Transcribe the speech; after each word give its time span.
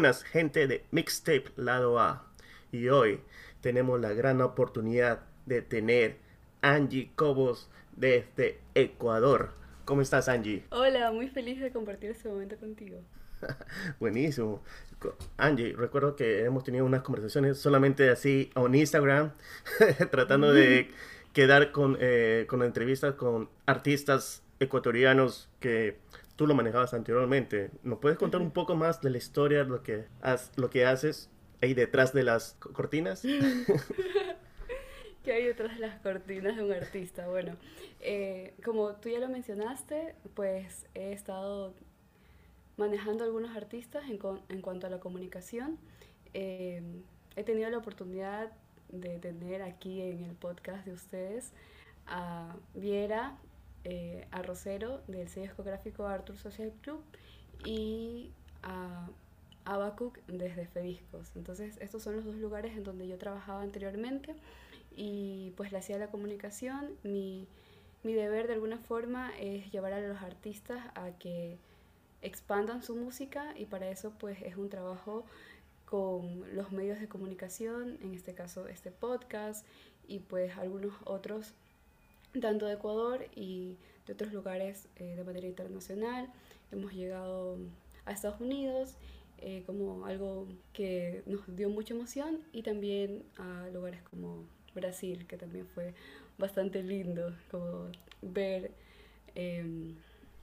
buenas 0.00 0.22
gente 0.22 0.66
de 0.66 0.82
Mixtape 0.92 1.52
Lado 1.56 2.00
A. 2.00 2.24
Y 2.72 2.88
hoy 2.88 3.20
tenemos 3.60 4.00
la 4.00 4.14
gran 4.14 4.40
oportunidad 4.40 5.20
de 5.44 5.60
tener 5.60 6.16
Angie 6.62 7.10
Cobos 7.14 7.68
desde 7.96 8.60
Ecuador. 8.74 9.52
¿Cómo 9.84 10.00
estás 10.00 10.30
Angie? 10.30 10.64
Hola, 10.70 11.12
muy 11.12 11.28
feliz 11.28 11.60
de 11.60 11.70
compartir 11.70 12.12
este 12.12 12.30
momento 12.30 12.56
contigo. 12.56 13.02
Buenísimo. 14.00 14.62
Angie, 15.36 15.74
recuerdo 15.76 16.16
que 16.16 16.46
hemos 16.46 16.64
tenido 16.64 16.86
unas 16.86 17.02
conversaciones 17.02 17.58
solamente 17.58 18.08
así 18.08 18.50
en 18.56 18.74
Instagram, 18.74 19.32
tratando 20.10 20.50
de 20.50 20.88
quedar 21.34 21.72
con, 21.72 21.98
eh, 22.00 22.46
con 22.48 22.62
entrevistas 22.62 23.16
con 23.16 23.50
artistas 23.66 24.42
ecuatorianos 24.60 25.50
que 25.60 25.98
tú 26.40 26.46
lo 26.46 26.54
manejabas 26.54 26.94
anteriormente. 26.94 27.70
¿Nos 27.82 27.98
puedes 27.98 28.16
contar 28.16 28.40
un 28.40 28.50
poco 28.50 28.74
más 28.74 29.02
de 29.02 29.10
la 29.10 29.18
historia, 29.18 29.62
lo 29.64 29.82
que, 29.82 30.06
lo 30.56 30.70
que 30.70 30.86
haces 30.86 31.28
ahí 31.60 31.74
detrás 31.74 32.14
de 32.14 32.22
las 32.22 32.54
cortinas? 32.54 33.20
¿Qué 35.22 35.32
hay 35.34 35.44
detrás 35.44 35.74
de 35.74 35.80
las 35.80 36.00
cortinas 36.00 36.56
de 36.56 36.64
un 36.64 36.72
artista? 36.72 37.28
Bueno, 37.28 37.56
eh, 38.00 38.54
como 38.64 38.92
tú 38.92 39.10
ya 39.10 39.18
lo 39.18 39.28
mencionaste, 39.28 40.14
pues 40.32 40.86
he 40.94 41.12
estado 41.12 41.74
manejando 42.78 43.24
algunos 43.24 43.54
artistas 43.54 44.04
en, 44.08 44.18
en 44.48 44.62
cuanto 44.62 44.86
a 44.86 44.90
la 44.90 44.98
comunicación. 44.98 45.76
Eh, 46.32 46.80
he 47.36 47.44
tenido 47.44 47.68
la 47.68 47.76
oportunidad 47.76 48.50
de 48.88 49.18
tener 49.18 49.60
aquí 49.60 50.00
en 50.00 50.24
el 50.24 50.36
podcast 50.36 50.86
de 50.86 50.94
ustedes 50.94 51.52
a 52.06 52.56
Viera 52.72 53.36
eh, 53.84 54.26
a 54.30 54.42
Rosero 54.42 55.02
del 55.06 55.28
sello 55.28 55.46
discográfico 55.46 56.06
Arthur 56.06 56.36
Social 56.36 56.72
Club 56.82 57.02
y 57.64 58.30
a 58.62 59.08
Abacuc 59.64 60.18
desde 60.26 60.66
Fediscos. 60.66 61.30
Entonces 61.36 61.76
estos 61.80 62.02
son 62.02 62.16
los 62.16 62.24
dos 62.24 62.36
lugares 62.36 62.76
en 62.76 62.84
donde 62.84 63.08
yo 63.08 63.18
trabajaba 63.18 63.62
anteriormente 63.62 64.34
y 64.96 65.52
pues 65.56 65.72
le 65.72 65.78
hacía 65.78 65.98
la 65.98 66.08
comunicación. 66.10 66.90
Mi, 67.02 67.46
mi 68.02 68.12
deber 68.14 68.46
de 68.46 68.54
alguna 68.54 68.78
forma 68.78 69.30
es 69.38 69.70
llevar 69.70 69.92
a 69.92 70.00
los 70.00 70.20
artistas 70.22 70.80
a 70.94 71.12
que 71.18 71.58
expandan 72.22 72.82
su 72.82 72.96
música 72.96 73.54
y 73.56 73.66
para 73.66 73.88
eso 73.90 74.12
pues 74.18 74.42
es 74.42 74.56
un 74.56 74.68
trabajo 74.68 75.24
con 75.86 76.44
los 76.54 76.70
medios 76.70 77.00
de 77.00 77.08
comunicación, 77.08 77.98
en 78.02 78.14
este 78.14 78.34
caso 78.34 78.68
este 78.68 78.90
podcast 78.90 79.66
y 80.06 80.20
pues 80.20 80.56
algunos 80.56 80.94
otros 81.04 81.54
tanto 82.40 82.66
de 82.66 82.74
Ecuador 82.74 83.26
y 83.34 83.76
de 84.06 84.12
otros 84.12 84.32
lugares 84.32 84.88
eh, 84.96 85.16
de 85.16 85.24
manera 85.24 85.46
internacional. 85.46 86.28
Hemos 86.70 86.92
llegado 86.92 87.58
a 88.04 88.12
Estados 88.12 88.40
Unidos 88.40 88.94
eh, 89.38 89.62
como 89.66 90.04
algo 90.04 90.46
que 90.72 91.22
nos 91.26 91.40
dio 91.56 91.70
mucha 91.70 91.94
emoción 91.94 92.40
y 92.52 92.62
también 92.62 93.24
a 93.38 93.68
lugares 93.72 94.02
como 94.02 94.44
Brasil, 94.74 95.26
que 95.26 95.36
también 95.36 95.66
fue 95.74 95.94
bastante 96.38 96.82
lindo 96.82 97.34
como 97.50 97.90
ver 98.22 98.72
em, 99.34 99.96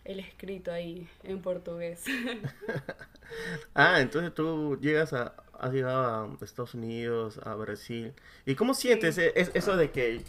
el 0.04 0.20
escrito 0.20 0.72
ahí 0.72 1.08
en 1.24 1.42
portugués. 1.42 2.06
ah, 3.76 4.02
entonces 4.02 4.34
tú 4.34 4.80
llegas 4.82 5.14
a, 5.14 5.36
has 5.60 5.74
llegado 5.74 6.38
a 6.40 6.46
Estados 6.46 6.74
Unidos, 6.74 7.40
a 7.44 7.56
Brasil. 7.56 8.14
¿Y 8.46 8.56
cómo 8.56 8.74
sientes 8.74 9.18
e, 9.18 9.34
eso 9.36 9.78
de 9.78 9.92
que, 9.92 10.24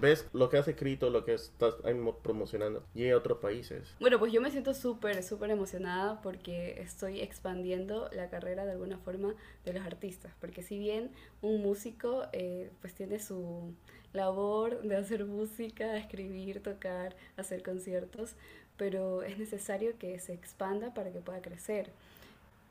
ves 0.00 0.26
lo 0.32 0.48
que 0.48 0.58
has 0.58 0.68
escrito, 0.68 1.10
lo 1.10 1.24
que 1.24 1.34
estás 1.34 1.74
promocionando 2.22 2.84
y 2.94 3.04
en 3.04 3.14
otros 3.14 3.38
países? 3.38 3.94
Bueno, 4.00 4.18
pues 4.18 4.32
yo 4.32 4.40
me 4.40 4.50
siento 4.50 4.74
súper, 4.74 5.22
súper 5.22 5.50
emocionada 5.50 6.20
porque 6.22 6.80
estoy 6.80 7.20
expandiendo 7.20 8.08
la 8.12 8.28
carrera 8.30 8.64
de 8.64 8.72
alguna 8.72 8.98
forma 8.98 9.34
de 9.64 9.72
los 9.72 9.84
artistas. 9.84 10.32
Porque 10.40 10.62
si 10.62 10.78
bien 10.78 11.10
un 11.42 11.62
músico 11.62 12.24
eh, 12.32 12.70
pues 12.80 12.94
tiene 12.94 13.18
su 13.18 13.74
labor 14.12 14.82
de 14.82 14.96
hacer 14.96 15.24
música, 15.24 15.96
escribir, 15.96 16.62
tocar, 16.62 17.16
hacer 17.36 17.62
conciertos, 17.62 18.34
pero 18.76 19.22
es 19.22 19.38
necesario 19.38 19.98
que 19.98 20.18
se 20.18 20.32
expanda 20.32 20.94
para 20.94 21.12
que 21.12 21.20
pueda 21.20 21.42
crecer. 21.42 21.92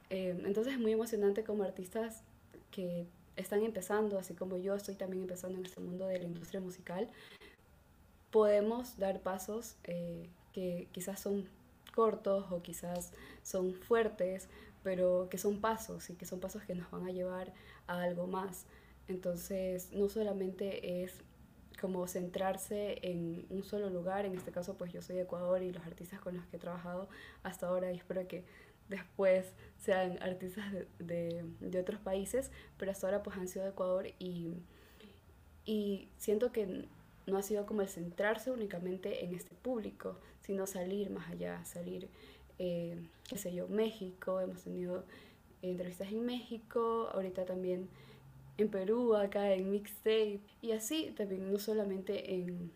Eh, 0.09 0.41
entonces 0.45 0.73
es 0.73 0.79
muy 0.79 0.91
emocionante 0.91 1.43
como 1.43 1.63
artistas 1.63 2.23
que 2.71 3.05
están 3.35 3.63
empezando, 3.63 4.17
así 4.17 4.33
como 4.33 4.57
yo 4.57 4.75
estoy 4.75 4.95
también 4.95 5.23
empezando 5.23 5.57
en 5.57 5.65
este 5.65 5.79
mundo 5.79 6.07
de 6.07 6.19
la 6.19 6.25
industria 6.25 6.59
musical, 6.59 7.09
podemos 8.31 8.97
dar 8.97 9.21
pasos 9.21 9.75
eh, 9.85 10.29
que 10.53 10.87
quizás 10.91 11.19
son 11.19 11.47
cortos 11.95 12.45
o 12.51 12.61
quizás 12.61 13.13
son 13.43 13.73
fuertes, 13.73 14.47
pero 14.83 15.27
que 15.29 15.37
son 15.37 15.59
pasos 15.61 16.09
y 16.09 16.15
que 16.15 16.25
son 16.25 16.39
pasos 16.39 16.63
que 16.63 16.75
nos 16.75 16.89
van 16.91 17.05
a 17.05 17.11
llevar 17.11 17.53
a 17.87 18.01
algo 18.01 18.27
más. 18.27 18.65
Entonces, 19.07 19.91
no 19.91 20.07
solamente 20.09 21.03
es 21.03 21.13
como 21.79 22.07
centrarse 22.07 22.99
en 23.01 23.45
un 23.49 23.63
solo 23.63 23.89
lugar, 23.89 24.25
en 24.25 24.35
este 24.35 24.51
caso 24.51 24.75
pues 24.75 24.91
yo 24.91 25.01
soy 25.01 25.15
de 25.15 25.21
Ecuador 25.23 25.63
y 25.63 25.71
los 25.71 25.85
artistas 25.85 26.19
con 26.19 26.35
los 26.35 26.45
que 26.47 26.57
he 26.57 26.59
trabajado 26.59 27.07
hasta 27.41 27.67
ahora 27.67 27.91
y 27.91 27.97
espero 27.97 28.27
que 28.27 28.43
después 28.89 29.53
sean 29.77 30.21
artistas 30.21 30.65
de, 30.99 31.45
otros 31.79 31.99
países, 32.01 32.51
pero 32.77 32.91
hasta 32.91 33.07
ahora 33.07 33.23
pues 33.23 33.37
han 33.37 33.47
sido 33.47 33.63
de 33.63 33.71
Ecuador 33.71 34.07
y, 34.19 34.53
y 35.65 36.09
siento 36.17 36.51
que 36.51 36.87
no 37.27 37.37
ha 37.37 37.43
sido 37.43 37.65
como 37.65 37.81
el 37.81 37.87
centrarse 37.87 38.51
únicamente 38.51 39.23
en 39.23 39.33
este 39.33 39.55
público, 39.55 40.19
sino 40.41 40.67
salir 40.67 41.11
más 41.11 41.29
allá, 41.29 41.63
salir, 41.63 42.09
eh, 42.57 42.97
qué 43.29 43.37
sé 43.37 43.53
yo, 43.53 43.67
México, 43.67 44.41
hemos 44.41 44.63
tenido 44.63 45.05
entrevistas 45.61 46.11
en 46.11 46.25
México, 46.25 47.09
ahorita 47.13 47.45
también 47.45 47.87
en 48.57 48.69
Perú, 48.69 49.15
acá 49.15 49.53
en 49.53 49.71
Mixtape, 49.71 50.39
y 50.61 50.71
así 50.71 51.13
también 51.15 51.51
no 51.51 51.59
solamente 51.59 52.33
en, 52.33 52.71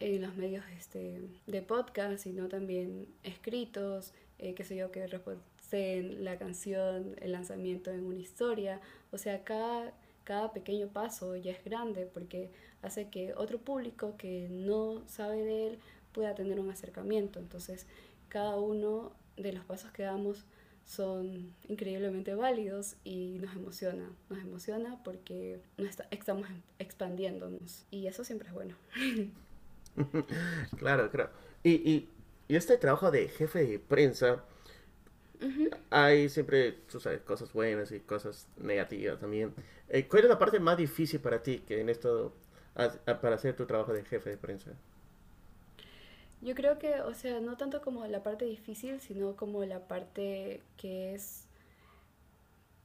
en 0.00 0.22
los 0.22 0.36
medios 0.36 0.64
este, 0.78 1.22
de 1.46 1.62
podcast, 1.62 2.22
sino 2.22 2.48
también 2.48 3.06
escritos, 3.22 4.14
eh, 4.42 4.54
qué 4.54 4.64
sé 4.64 4.74
yo, 4.76 4.90
que 4.90 5.06
reposen 5.06 6.24
la 6.24 6.36
canción, 6.36 7.14
el 7.20 7.32
lanzamiento 7.32 7.92
en 7.92 8.04
una 8.04 8.18
historia. 8.18 8.80
O 9.12 9.18
sea, 9.18 9.44
cada, 9.44 9.94
cada 10.24 10.52
pequeño 10.52 10.88
paso 10.88 11.36
ya 11.36 11.52
es 11.52 11.64
grande 11.64 12.06
porque 12.06 12.50
hace 12.82 13.08
que 13.08 13.34
otro 13.34 13.58
público 13.58 14.16
que 14.18 14.48
no 14.50 15.06
sabe 15.06 15.44
de 15.44 15.66
él 15.68 15.78
pueda 16.12 16.34
tener 16.34 16.58
un 16.58 16.70
acercamiento. 16.70 17.38
Entonces, 17.38 17.86
cada 18.28 18.56
uno 18.56 19.12
de 19.36 19.52
los 19.52 19.64
pasos 19.64 19.92
que 19.92 20.02
damos 20.02 20.44
son 20.84 21.54
increíblemente 21.68 22.34
válidos 22.34 22.96
y 23.04 23.38
nos 23.38 23.54
emociona, 23.54 24.10
nos 24.28 24.40
emociona 24.40 25.00
porque 25.04 25.60
nos 25.78 25.96
estamos 26.10 26.48
expandiéndonos 26.80 27.86
y 27.92 28.08
eso 28.08 28.24
siempre 28.24 28.48
es 28.48 28.54
bueno. 28.54 28.74
claro, 30.78 31.08
claro. 31.12 31.30
Y, 31.62 31.70
y 31.88 32.08
y 32.52 32.56
este 32.56 32.76
trabajo 32.76 33.10
de 33.10 33.28
jefe 33.28 33.64
de 33.64 33.78
prensa, 33.78 34.44
hay 35.88 36.28
siempre, 36.28 36.72
tú 36.72 37.00
sabes, 37.00 37.22
cosas 37.22 37.50
buenas 37.54 37.90
y 37.92 38.00
cosas 38.00 38.46
negativas 38.58 39.18
también. 39.18 39.54
Eh, 39.88 40.06
¿Cuál 40.06 40.24
es 40.24 40.28
la 40.28 40.38
parte 40.38 40.60
más 40.60 40.76
difícil 40.76 41.18
para 41.18 41.42
ti 41.42 41.60
que 41.66 41.80
en 41.80 41.88
esto, 41.88 42.34
para 42.74 43.36
hacer 43.36 43.56
tu 43.56 43.64
trabajo 43.64 43.94
de 43.94 44.04
jefe 44.04 44.28
de 44.28 44.36
prensa? 44.36 44.72
Yo 46.42 46.54
creo 46.54 46.78
que, 46.78 47.00
o 47.00 47.14
sea, 47.14 47.40
no 47.40 47.56
tanto 47.56 47.80
como 47.80 48.06
la 48.06 48.22
parte 48.22 48.44
difícil, 48.44 49.00
sino 49.00 49.34
como 49.34 49.64
la 49.64 49.88
parte 49.88 50.60
que 50.76 51.14
es 51.14 51.46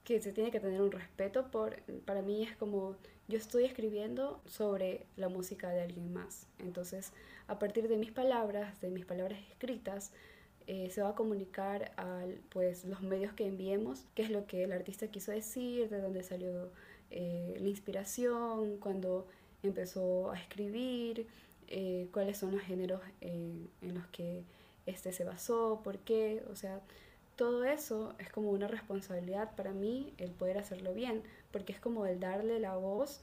que 0.05 0.22
se 0.22 0.31
tiene 0.31 0.51
que 0.51 0.61
tener 0.61 0.81
un 0.81 0.94
respeto 0.94 1.52
por 1.52 1.81
para 2.05 2.22
mí 2.22 2.43
es 2.43 2.55
como 2.55 2.96
yo 3.28 3.37
estoy 3.37 3.66
escribiendo 3.66 4.40
sobre 4.46 5.05
la 5.17 5.28
música 5.28 5.67
de 5.72 5.81
alguien 5.81 6.14
más 6.14 6.47
entonces 6.59 7.11
a 7.47 7.59
partir 7.59 7.88
de 7.88 7.97
mis 7.97 8.11
palabras 8.11 8.79
de 8.82 8.90
mis 8.90 9.05
palabras 9.05 9.40
escritas 9.49 10.11
eh, 10.67 10.90
se 10.90 11.02
va 11.02 11.09
a 11.09 11.16
comunicar 11.16 11.91
a 11.97 12.26
pues 12.49 12.85
los 12.85 13.02
medios 13.02 13.34
que 13.34 13.47
enviemos 13.47 14.05
qué 14.16 14.23
es 14.23 14.29
lo 14.29 14.46
que 14.47 14.64
el 14.64 14.73
artista 14.73 15.08
quiso 15.08 15.32
decir 15.32 15.90
de 15.90 16.02
dónde 16.02 16.23
salió 16.23 16.72
eh, 17.09 17.58
la 17.59 17.70
inspiración 17.70 18.78
cuando 18.78 19.28
empezó 19.64 20.32
a 20.32 20.40
escribir 20.40 21.28
eh, 21.70 22.08
cuáles 22.11 22.38
son 22.38 22.52
los 22.52 22.61
géneros 22.61 23.02
en 23.22 23.70
los 23.82 24.05
que 24.08 24.43
este 24.85 25.11
se 25.11 25.26
basó 25.26 25.82
por 25.84 26.00
qué. 26.00 26.43
O 26.52 26.55
sea 26.55 26.82
todo 27.38 27.64
eso 27.66 28.16
es 28.17 28.29
como 28.32 28.50
una 28.50 28.67
responsabilidad 28.67 29.55
para 29.55 29.72
mí 29.72 30.11
el 30.17 30.32
poder 30.32 30.58
hacerlo 30.58 30.93
bien, 30.93 31.22
porque 31.52 31.72
es 31.72 31.79
como 31.79 32.08
el 32.08 32.20
darle 32.20 32.59
la 32.59 32.76
voz 32.76 33.22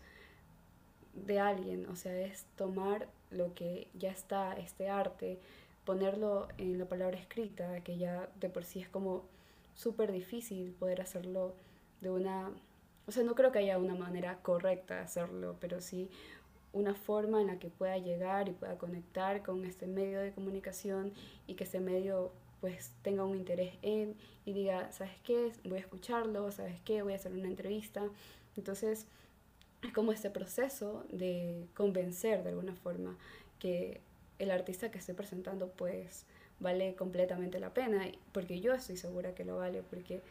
de 1.14 1.40
alguien, 1.40 1.86
o 1.86 1.96
sea, 1.96 2.16
es 2.20 2.46
tomar 2.56 3.08
lo 3.34 3.54
que 3.54 3.88
ya 3.94 4.10
está, 4.10 4.54
este 4.54 4.88
arte, 4.88 5.38
ponerlo 5.84 6.48
en 6.58 6.78
la 6.78 6.86
palabra 6.86 7.18
escrita, 7.18 7.80
que 7.82 7.98
ya 7.98 8.28
de 8.40 8.48
por 8.48 8.64
sí 8.64 8.80
es 8.80 8.88
como 8.88 9.24
súper 9.74 10.12
difícil 10.12 10.72
poder 10.72 11.00
hacerlo 11.00 11.54
de 12.00 12.10
una, 12.10 12.50
o 13.06 13.12
sea, 13.12 13.22
no 13.22 13.34
creo 13.34 13.52
que 13.52 13.58
haya 13.58 13.78
una 13.78 13.94
manera 13.94 14.38
correcta 14.42 14.96
de 14.96 15.00
hacerlo, 15.02 15.56
pero 15.60 15.80
sí 15.80 16.10
una 16.72 16.94
forma 16.94 17.40
en 17.40 17.46
la 17.46 17.58
que 17.58 17.68
pueda 17.68 17.96
llegar 17.98 18.48
y 18.48 18.52
pueda 18.52 18.76
conectar 18.78 19.42
con 19.42 19.64
este 19.64 19.86
medio 19.86 20.20
de 20.20 20.32
comunicación 20.32 21.12
y 21.46 21.54
que 21.54 21.64
este 21.64 21.80
medio 21.80 22.32
pues 22.60 22.92
tenga 23.02 23.24
un 23.24 23.36
interés 23.36 23.74
en 23.82 24.16
y 24.44 24.54
diga, 24.54 24.90
¿sabes 24.90 25.12
qué? 25.22 25.52
Voy 25.64 25.78
a 25.78 25.80
escucharlo, 25.80 26.50
¿sabes 26.50 26.80
qué? 26.80 27.02
Voy 27.02 27.12
a 27.12 27.16
hacer 27.16 27.32
una 27.32 27.46
entrevista. 27.46 28.02
Entonces, 28.56 29.00
es 29.00 29.06
como 29.92 30.12
este 30.12 30.30
proceso 30.30 31.04
de 31.10 31.66
convencer 31.74 32.42
de 32.42 32.50
alguna 32.50 32.74
forma 32.74 33.16
que 33.58 34.00
el 34.38 34.50
artista 34.50 34.90
que 34.90 34.98
estoy 34.98 35.14
presentando 35.14 35.68
pues 35.68 36.26
vale 36.60 36.94
completamente 36.94 37.58
la 37.58 37.74
pena, 37.74 38.06
porque 38.32 38.60
yo 38.60 38.74
estoy 38.74 38.96
segura 38.96 39.34
que 39.34 39.44
lo 39.44 39.56
vale, 39.56 39.82
porque 39.88 40.22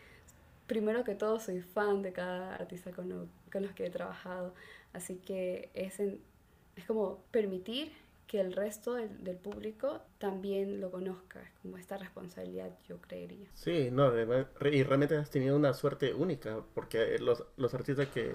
primero 0.68 1.04
que 1.04 1.16
todo 1.16 1.40
soy 1.40 1.62
fan 1.62 2.02
de 2.02 2.14
cada 2.14 2.56
artista 2.56 2.92
con, 2.92 3.30
con 3.52 3.62
los 3.62 3.72
que 3.74 3.86
he 3.86 3.90
trabajado, 3.90 4.54
así 4.94 5.16
que 5.18 5.70
es, 5.74 6.00
es 6.00 6.86
como 6.88 7.20
permitir 7.32 7.92
que 8.28 8.40
el 8.40 8.54
resto 8.54 8.94
del, 8.96 9.24
del, 9.24 9.36
público 9.36 10.02
también 10.18 10.82
lo 10.82 10.90
conozca, 10.90 11.42
es 11.42 11.52
como 11.62 11.78
esta 11.78 11.98
responsabilidad 11.98 12.72
yo 12.88 13.00
creería. 13.00 13.48
Sí, 13.54 13.90
no, 13.92 14.12
y 14.18 14.84
realmente 14.84 15.18
has 15.18 15.30
tenido 15.30 15.56
una 15.56 15.74
suerte 15.74 16.14
única, 16.14 16.64
porque 16.74 17.20
los, 17.20 17.44
los 17.58 17.74
artistas 17.74 18.08
que, 18.08 18.34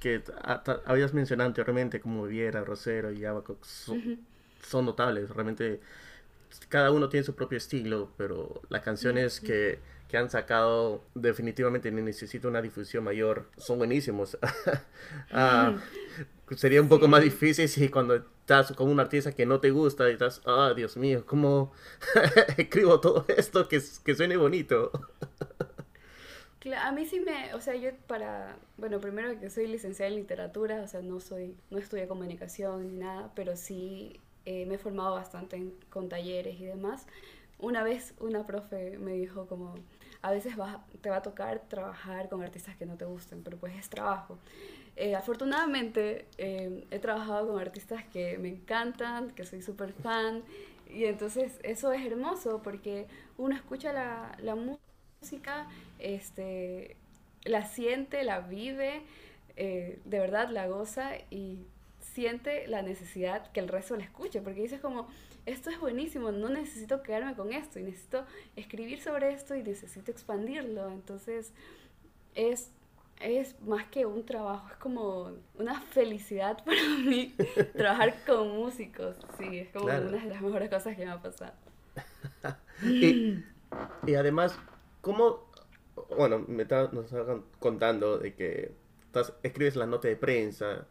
que 0.00 0.22
habías 0.86 1.14
mencionado 1.14 1.48
anteriormente, 1.48 2.00
como 2.00 2.24
Viera, 2.24 2.64
Rosero 2.64 3.12
y 3.12 3.24
Abaco, 3.24 3.58
son, 3.62 4.18
son 4.66 4.86
notables, 4.86 5.30
realmente 5.30 5.80
cada 6.68 6.90
uno 6.90 7.08
tiene 7.08 7.24
su 7.24 7.34
propio 7.34 7.58
estilo, 7.58 8.10
pero 8.16 8.62
las 8.68 8.82
canciones 8.82 9.40
que, 9.40 9.78
que 10.08 10.16
han 10.16 10.30
sacado 10.30 11.04
definitivamente 11.14 11.90
necesito 11.90 12.48
una 12.48 12.62
difusión 12.62 13.04
mayor, 13.04 13.48
son 13.56 13.78
buenísimos. 13.78 14.38
ah, 15.32 15.76
sería 16.56 16.82
un 16.82 16.88
poco 16.88 17.06
más 17.08 17.22
difícil 17.22 17.68
si 17.68 17.88
cuando 17.88 18.16
estás 18.16 18.72
con 18.72 18.88
un 18.88 18.98
artista 18.98 19.32
que 19.32 19.46
no 19.46 19.60
te 19.60 19.70
gusta 19.70 20.08
y 20.08 20.12
estás, 20.14 20.42
ah, 20.46 20.72
Dios 20.74 20.96
mío, 20.96 21.24
¿cómo 21.26 21.72
escribo 22.56 23.00
todo 23.00 23.24
esto 23.28 23.68
que, 23.68 23.80
que 24.04 24.14
suene 24.14 24.36
bonito? 24.36 24.90
A 26.76 26.92
mí 26.92 27.06
sí 27.06 27.20
me, 27.20 27.54
o 27.54 27.60
sea, 27.60 27.74
yo 27.74 27.90
para, 28.06 28.56
bueno, 28.76 29.00
primero 29.00 29.38
que 29.40 29.50
soy 29.50 29.66
licenciada 29.66 30.10
en 30.10 30.16
literatura, 30.16 30.82
o 30.82 30.88
sea, 30.88 31.00
no 31.00 31.20
soy, 31.20 31.56
no 31.70 31.78
estudié 31.78 32.06
comunicación 32.06 32.88
ni 32.88 32.96
nada, 32.96 33.30
pero 33.34 33.56
sí 33.56 34.20
eh, 34.44 34.66
me 34.66 34.74
he 34.74 34.78
formado 34.78 35.14
bastante 35.14 35.72
con 35.90 36.08
talleres 36.08 36.60
y 36.60 36.66
demás. 36.66 37.06
Una 37.58 37.82
vez 37.82 38.14
una 38.20 38.46
profe 38.46 38.98
me 38.98 39.12
dijo 39.12 39.46
como, 39.46 39.74
a 40.22 40.30
veces 40.30 40.54
te 41.00 41.10
va 41.10 41.16
a 41.16 41.22
tocar 41.22 41.62
trabajar 41.68 42.28
con 42.28 42.42
artistas 42.42 42.76
que 42.76 42.86
no 42.86 42.96
te 42.96 43.04
gusten, 43.06 43.42
pero 43.42 43.56
pues 43.58 43.74
es 43.76 43.88
trabajo. 43.88 44.38
Eh, 44.96 45.14
afortunadamente 45.14 46.26
eh, 46.38 46.86
he 46.90 46.98
trabajado 46.98 47.48
con 47.48 47.60
artistas 47.60 48.04
que 48.12 48.38
me 48.38 48.48
encantan, 48.48 49.30
que 49.30 49.44
soy 49.44 49.62
súper 49.62 49.92
fan, 49.92 50.42
y 50.88 51.04
entonces 51.04 51.58
eso 51.62 51.92
es 51.92 52.04
hermoso 52.04 52.60
porque 52.62 53.06
uno 53.38 53.54
escucha 53.54 53.92
la, 53.92 54.36
la 54.42 54.54
música, 54.56 54.82
este, 55.98 56.96
la 57.44 57.66
siente, 57.66 58.24
la 58.24 58.40
vive, 58.40 59.02
de 59.56 60.18
verdad 60.18 60.48
la 60.48 60.66
goza 60.68 61.12
y 61.30 61.66
siente 62.00 62.66
la 62.66 62.82
necesidad 62.82 63.50
que 63.52 63.60
el 63.60 63.68
resto 63.68 63.96
la 63.96 64.04
escuche, 64.04 64.40
porque 64.40 64.62
dices 64.62 64.80
como, 64.80 65.08
esto 65.46 65.70
es 65.70 65.80
buenísimo, 65.80 66.32
no 66.32 66.48
necesito 66.48 67.02
quedarme 67.02 67.34
con 67.34 67.52
esto, 67.52 67.78
y 67.78 67.82
necesito 67.82 68.24
escribir 68.56 69.00
sobre 69.00 69.32
esto 69.32 69.54
y 69.54 69.62
necesito 69.62 70.10
expandirlo. 70.10 70.88
Entonces, 70.88 71.52
es, 72.34 72.70
es 73.20 73.60
más 73.62 73.86
que 73.86 74.06
un 74.06 74.24
trabajo, 74.24 74.68
es 74.70 74.76
como 74.76 75.32
una 75.58 75.80
felicidad 75.80 76.62
para 76.64 76.82
mí 77.04 77.34
trabajar 77.74 78.24
con 78.24 78.50
músicos. 78.56 79.16
Sí, 79.38 79.58
es 79.58 79.68
como 79.70 79.86
una 79.86 80.00
de 80.00 80.28
las 80.28 80.40
mejores 80.40 80.68
cosas 80.68 80.96
que 80.96 81.04
me 81.04 81.10
ha 81.10 81.20
pasado. 81.20 81.52
y, 82.82 83.42
y 84.06 84.14
además, 84.14 84.58
¿cómo, 85.00 85.50
bueno, 86.16 86.44
me 86.46 86.64
nos 86.64 87.04
estaban 87.06 87.44
contando 87.58 88.18
de 88.18 88.34
que 88.34 88.72
estás, 89.06 89.32
escribes 89.42 89.76
la 89.76 89.86
nota 89.86 90.08
de 90.08 90.16
prensa, 90.16 90.86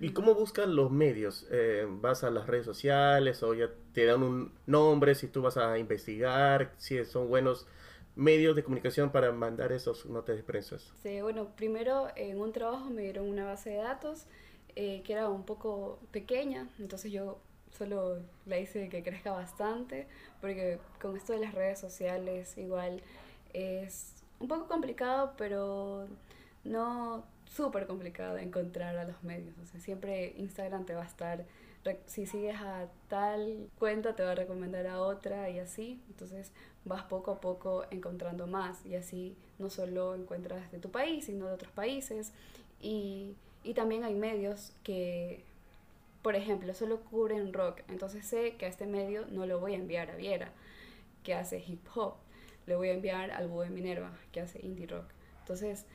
¿Y 0.00 0.10
cómo 0.10 0.34
buscan 0.34 0.74
los 0.74 0.90
medios? 0.90 1.46
Eh, 1.50 1.86
¿Vas 1.86 2.24
a 2.24 2.30
las 2.30 2.46
redes 2.46 2.64
sociales 2.64 3.42
o 3.42 3.54
ya 3.54 3.70
te 3.92 4.06
dan 4.06 4.22
un 4.22 4.52
nombre 4.66 5.14
si 5.14 5.28
tú 5.28 5.42
vas 5.42 5.56
a 5.56 5.78
investigar 5.78 6.72
si 6.78 7.04
son 7.04 7.28
buenos 7.28 7.66
medios 8.16 8.56
de 8.56 8.62
comunicación 8.62 9.10
para 9.10 9.32
mandar 9.32 9.72
esos 9.72 10.06
notas 10.06 10.36
de 10.36 10.42
prensa? 10.42 10.78
Sí, 11.02 11.20
bueno, 11.20 11.48
primero 11.56 12.08
en 12.16 12.40
un 12.40 12.52
trabajo 12.52 12.88
me 12.90 13.02
dieron 13.02 13.28
una 13.28 13.44
base 13.44 13.70
de 13.70 13.76
datos 13.76 14.26
eh, 14.76 15.02
que 15.04 15.12
era 15.12 15.28
un 15.28 15.44
poco 15.44 16.00
pequeña, 16.10 16.68
entonces 16.78 17.12
yo 17.12 17.38
solo 17.76 18.20
la 18.46 18.58
hice 18.58 18.88
que 18.88 19.02
crezca 19.02 19.32
bastante, 19.32 20.06
porque 20.40 20.78
con 21.00 21.16
esto 21.16 21.32
de 21.32 21.40
las 21.40 21.54
redes 21.54 21.78
sociales 21.80 22.56
igual 22.56 23.02
es 23.54 24.12
un 24.40 24.48
poco 24.48 24.68
complicado, 24.68 25.32
pero 25.38 26.06
no 26.64 27.24
súper 27.46 27.86
complicado 27.86 28.36
encontrar 28.38 28.96
a 28.96 29.04
los 29.04 29.22
medios. 29.22 29.56
O 29.62 29.66
sea, 29.66 29.80
siempre 29.80 30.34
Instagram 30.36 30.84
te 30.84 30.94
va 30.94 31.02
a 31.02 31.06
estar, 31.06 31.44
si 32.06 32.26
sigues 32.26 32.56
a 32.60 32.88
tal 33.08 33.68
cuenta, 33.78 34.16
te 34.16 34.22
va 34.22 34.32
a 34.32 34.34
recomendar 34.34 34.86
a 34.86 35.00
otra 35.00 35.48
y 35.50 35.58
así. 35.58 36.00
Entonces 36.08 36.52
vas 36.84 37.04
poco 37.04 37.30
a 37.30 37.40
poco 37.40 37.84
encontrando 37.90 38.46
más 38.46 38.84
y 38.84 38.96
así 38.96 39.36
no 39.58 39.70
solo 39.70 40.14
encuentras 40.14 40.70
de 40.72 40.78
tu 40.78 40.90
país, 40.90 41.26
sino 41.26 41.46
de 41.46 41.52
otros 41.52 41.72
países. 41.72 42.32
Y, 42.80 43.36
y 43.62 43.74
también 43.74 44.04
hay 44.04 44.14
medios 44.14 44.72
que, 44.82 45.44
por 46.22 46.34
ejemplo, 46.34 46.74
solo 46.74 47.00
cubren 47.00 47.52
rock. 47.52 47.82
Entonces 47.88 48.26
sé 48.26 48.56
que 48.56 48.66
a 48.66 48.68
este 48.68 48.86
medio 48.86 49.26
no 49.26 49.46
lo 49.46 49.60
voy 49.60 49.74
a 49.74 49.76
enviar 49.76 50.10
a 50.10 50.16
Viera, 50.16 50.50
que 51.22 51.34
hace 51.34 51.62
hip 51.64 51.86
hop. 51.94 52.14
Le 52.66 52.76
voy 52.76 52.88
a 52.88 52.94
enviar 52.94 53.30
al 53.30 53.48
Búho 53.48 53.66
Minerva, 53.66 54.12
que 54.32 54.40
hace 54.40 54.64
indie 54.64 54.86
rock. 54.86 55.06
Entonces, 55.40 55.86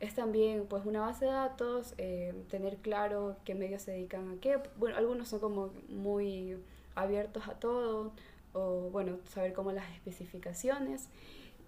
es 0.00 0.14
también 0.14 0.66
pues 0.66 0.84
una 0.84 1.00
base 1.00 1.26
de 1.26 1.30
datos, 1.30 1.94
eh, 1.96 2.34
tener 2.50 2.78
claro 2.78 3.36
qué 3.44 3.54
medios 3.54 3.82
se 3.82 3.92
dedican 3.92 4.32
a 4.32 4.40
qué. 4.40 4.58
Bueno, 4.76 4.96
algunos 4.96 5.28
son 5.28 5.40
como 5.40 5.70
muy 5.88 6.58
abiertos 6.94 7.46
a 7.48 7.54
todo, 7.54 8.12
o 8.52 8.90
bueno, 8.90 9.18
saber 9.28 9.52
cómo 9.52 9.72
las 9.72 9.88
especificaciones. 9.94 11.08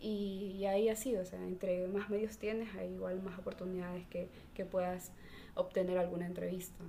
Y, 0.01 0.65
ahí 0.67 0.89
así, 0.89 1.17
o 1.17 1.25
sea, 1.25 1.41
entre 1.47 1.87
más 1.87 2.11
medios 2.11 2.37
tienes, 2.37 2.75
hay 2.75 2.93
igual 2.93 3.23
más 3.23 3.39
oportunidades 3.39 4.07
que, 4.09 4.29
que 4.53 4.65
puedas 4.67 5.13
obtener 5.55 5.97
alguna 5.97 6.27
entrevista. 6.27 6.85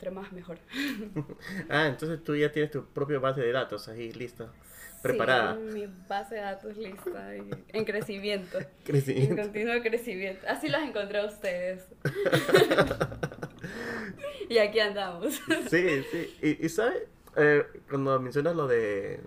Entre 0.00 0.10
más, 0.10 0.32
mejor. 0.32 0.58
ah, 1.68 1.86
entonces 1.86 2.24
tú 2.24 2.34
ya 2.34 2.50
tienes 2.50 2.70
tu 2.70 2.86
propia 2.86 3.18
base 3.18 3.42
de 3.42 3.52
datos 3.52 3.86
ahí 3.88 4.10
lista 4.12 4.50
preparada. 5.02 5.56
Sí, 5.56 5.74
mi 5.74 5.88
base 6.08 6.36
de 6.36 6.40
datos 6.40 6.74
lista 6.78 7.34
en 7.34 7.84
crecimiento. 7.84 8.58
crecimiento. 8.84 9.34
En 9.34 9.42
continuo 9.42 9.82
crecimiento. 9.82 10.46
Así 10.48 10.68
los 10.68 10.80
encontré 10.80 11.20
a 11.20 11.26
ustedes. 11.26 11.84
y 14.48 14.56
aquí 14.56 14.80
andamos. 14.80 15.34
sí, 15.68 16.02
sí. 16.10 16.38
Y, 16.40 16.64
y 16.64 16.68
¿sabes? 16.70 17.02
Eh, 17.36 17.66
cuando 17.90 18.18
mencionas 18.20 18.56
lo 18.56 18.66
de 18.66 19.20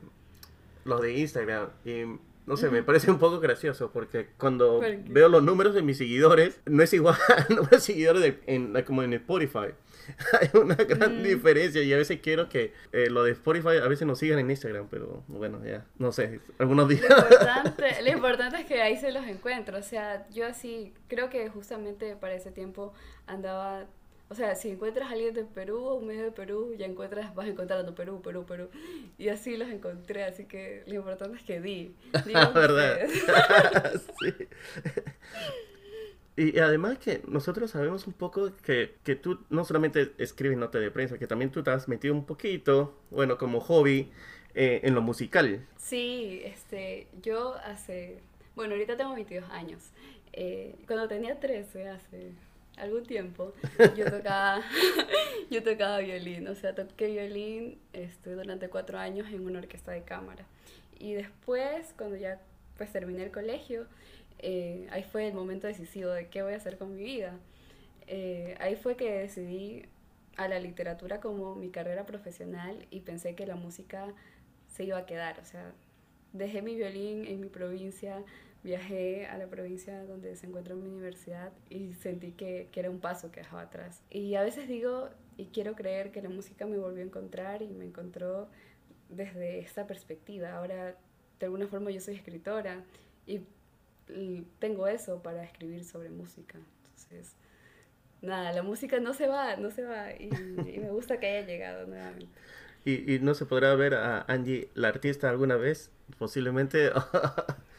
lo 0.86 1.00
de 1.00 1.20
Instagram 1.20 1.70
y 1.86 2.04
no 2.46 2.58
sé, 2.58 2.70
me 2.70 2.84
parece 2.84 3.10
un 3.10 3.20
poco 3.20 3.40
gracioso 3.40 3.92
porque 3.92 4.28
cuando 4.38 4.82
veo 5.06 5.30
los 5.30 5.44
números 5.44 5.74
de 5.74 5.82
mis 5.82 5.98
seguidores, 5.98 6.60
no 6.66 6.84
es 6.84 6.94
igual 6.94 7.16
al 7.38 7.56
número 7.56 7.78
de 7.78 7.80
seguidores 7.80 8.36
en, 8.48 8.74
como 8.84 9.04
en 9.04 9.14
Spotify. 9.14 9.70
Hay 10.42 10.50
una 10.60 10.76
gran 10.76 11.20
mm. 11.20 11.24
diferencia 11.24 11.82
y 11.82 11.94
a 11.94 11.98
veces 11.98 12.20
quiero 12.22 12.50
que 12.50 12.74
eh, 12.92 13.10
lo 13.10 13.24
de 13.24 13.32
Spotify 13.32 13.78
a 13.82 13.88
veces 13.88 14.06
nos 14.06 14.20
sigan 14.20 14.40
en 14.40 14.52
Instagram, 14.52 14.88
pero 14.90 15.24
bueno, 15.28 15.62
ya, 15.66 15.86
no 15.98 16.12
sé, 16.12 16.42
algunos 16.60 16.90
días. 16.90 17.06
Lo 17.08 17.18
importante, 17.18 18.02
lo 18.02 18.10
importante 18.10 18.58
es 18.58 18.66
que 18.66 18.82
ahí 18.82 18.98
se 18.98 19.12
los 19.12 19.26
encuentro, 19.26 19.78
o 19.78 19.84
sea, 19.84 20.28
yo 20.30 20.46
así, 20.46 20.94
creo 21.08 21.30
que 21.30 21.50
justamente 21.50 22.16
para 22.18 22.34
ese 22.34 22.52
tiempo 22.52 22.94
andaba 23.26 23.86
o 24.34 24.36
sea, 24.36 24.56
si 24.56 24.72
encuentras 24.72 25.10
a 25.10 25.14
alguien 25.14 25.32
de 25.36 25.44
Perú 25.44 25.78
o 25.78 25.94
un 25.94 26.08
medio 26.08 26.24
de 26.24 26.32
Perú, 26.32 26.74
ya 26.76 26.88
encuentras, 26.88 27.36
vas 27.36 27.48
encontrando 27.48 27.94
Perú, 27.94 28.20
Perú, 28.24 28.48
Perú. 28.48 28.68
Y 29.20 29.30
así 29.30 29.58
los 29.58 29.70
encontré, 29.70 30.24
así 30.24 30.46
que 30.46 30.82
lo 30.88 30.96
importante 30.96 31.38
es 31.38 31.44
que 31.44 31.62
di. 31.62 31.94
¿Verdad? 32.56 32.98
sí. 34.20 34.48
Y 36.36 36.58
además 36.58 36.98
que 36.98 37.22
nosotros 37.28 37.70
sabemos 37.70 38.08
un 38.08 38.14
poco 38.14 38.56
que, 38.56 38.96
que 39.04 39.16
tú 39.16 39.38
no 39.52 39.66
solamente 39.66 40.14
escribes 40.18 40.58
nota 40.58 40.80
de 40.80 40.90
prensa, 40.90 41.20
que 41.20 41.28
también 41.28 41.52
tú 41.52 41.62
te 41.62 41.70
has 41.70 41.88
metido 41.88 42.16
un 42.16 42.26
poquito, 42.26 42.98
bueno, 43.12 43.38
como 43.38 43.60
hobby, 43.60 44.12
eh, 44.56 44.82
en 44.82 44.96
lo 44.96 45.04
musical. 45.04 45.64
Sí, 45.78 46.42
este, 46.44 47.08
yo 47.22 47.54
hace, 47.66 48.18
bueno, 48.56 48.74
ahorita 48.74 48.98
tengo 48.98 49.14
22 49.14 49.48
años. 49.52 49.92
Eh, 50.32 50.74
cuando 50.88 51.08
tenía 51.08 51.40
13, 51.40 51.90
hace 51.90 52.32
algún 52.84 53.04
tiempo, 53.04 53.54
yo 53.98 54.06
tocaba, 54.10 54.62
yo 55.52 55.64
tocaba 55.64 56.00
violín, 56.00 56.48
o 56.48 56.56
sea, 56.56 56.76
toqué 56.76 57.08
violín 57.08 57.80
este, 57.94 58.32
durante 58.32 58.70
cuatro 58.70 59.00
años 59.00 59.28
en 59.32 59.46
una 59.46 59.60
orquesta 59.60 59.92
de 59.92 60.04
cámara. 60.04 60.46
Y 61.00 61.14
después, 61.14 61.94
cuando 61.98 62.16
ya 62.16 62.40
pues 62.78 62.92
terminé 62.92 63.24
el 63.24 63.32
colegio, 63.32 63.88
eh, 64.40 64.88
ahí 64.92 65.04
fue 65.04 65.28
el 65.28 65.34
momento 65.34 65.68
decisivo 65.68 66.10
de 66.10 66.28
qué 66.28 66.42
voy 66.44 66.54
a 66.54 66.58
hacer 66.58 66.78
con 66.78 66.96
mi 66.96 67.04
vida. 67.04 67.34
Eh, 68.08 68.56
ahí 68.60 68.76
fue 68.76 68.96
que 68.96 69.12
decidí 69.12 69.86
a 70.36 70.48
la 70.48 70.60
literatura 70.60 71.20
como 71.20 71.56
mi 71.56 71.70
carrera 71.70 72.06
profesional 72.06 72.86
y 72.90 73.02
pensé 73.02 73.36
que 73.36 73.46
la 73.46 73.56
música 73.56 74.08
se 74.68 74.84
iba 74.84 74.98
a 74.98 75.06
quedar, 75.06 75.40
o 75.40 75.46
sea, 75.46 75.72
dejé 76.34 76.62
mi 76.62 76.76
violín 76.76 77.26
en 77.26 77.40
mi 77.40 77.48
provincia, 77.48 78.24
viajé 78.64 79.28
a 79.28 79.38
la 79.38 79.48
provincia 79.48 80.06
donde 80.06 80.36
se 80.36 80.48
encuentra 80.48 80.74
mi 80.76 80.88
universidad 80.88 81.52
y 81.70 81.94
sentí 81.94 82.32
que, 82.32 82.70
que, 82.72 82.80
era 82.80 82.90
un 82.90 83.00
paso 83.00 83.32
que 83.32 83.42
dejaba 83.42 83.64
atrás. 83.64 84.02
Y 84.10 84.36
a 84.36 84.44
veces 84.44 84.68
digo, 84.68 85.10
y 85.38 85.48
quiero 85.48 85.76
creer 85.76 86.12
que 86.12 86.22
la 86.22 86.30
música 86.30 86.66
me 86.66 86.78
volvió 86.78 87.04
a 87.04 87.06
encontrar 87.06 87.62
y 87.62 87.68
me 87.68 87.86
encontró 87.86 88.48
desde 89.10 89.60
esta 89.60 89.86
perspectiva. 89.86 90.54
Ahora, 90.54 90.96
de 91.40 91.46
alguna 91.46 91.68
forma, 91.68 91.92
yo 91.92 92.00
soy 92.00 92.16
escritora 92.16 92.84
y, 93.26 93.42
tengo 94.60 94.88
eso 94.88 95.24
para 95.24 95.44
escribir 95.44 95.86
sobre 95.86 96.10
música. 96.10 96.60
Entonces, 96.84 97.36
nada, 98.22 98.52
la 98.52 98.62
música 98.62 99.00
no 99.00 99.14
se 99.14 99.28
va, 99.28 99.56
no 99.56 99.72
se 99.72 99.84
va 99.84 100.12
y, 100.12 100.30
y 100.68 100.80
me 100.80 100.92
gusta 100.92 101.20
que 101.20 101.28
haya 101.28 101.48
llegado 101.48 101.88
nuevamente. 101.88 102.28
¿Y, 102.86 103.14
¿Y, 103.14 103.20
no 103.20 103.34
se 103.34 103.46
podrá 103.46 103.74
ver 103.76 103.96
a 103.96 104.22
Angie, 104.28 104.70
la 104.74 104.90
artista, 104.90 105.30
alguna 105.30 105.56
vez? 105.56 105.90
Posiblemente. 106.20 106.92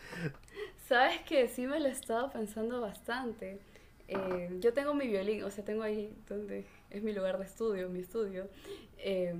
Sabes 0.94 1.22
que 1.22 1.48
sí 1.48 1.66
me 1.66 1.80
lo 1.80 1.88
he 1.88 1.90
estado 1.90 2.30
pensando 2.30 2.80
bastante. 2.80 3.58
Eh, 4.06 4.58
yo 4.60 4.72
tengo 4.72 4.94
mi 4.94 5.08
violín, 5.08 5.42
o 5.42 5.50
sea, 5.50 5.64
tengo 5.64 5.82
ahí 5.82 6.16
donde 6.28 6.66
es 6.88 7.02
mi 7.02 7.12
lugar 7.12 7.36
de 7.38 7.46
estudio, 7.46 7.88
mi 7.88 7.98
estudio. 7.98 8.46
Eh, 8.98 9.34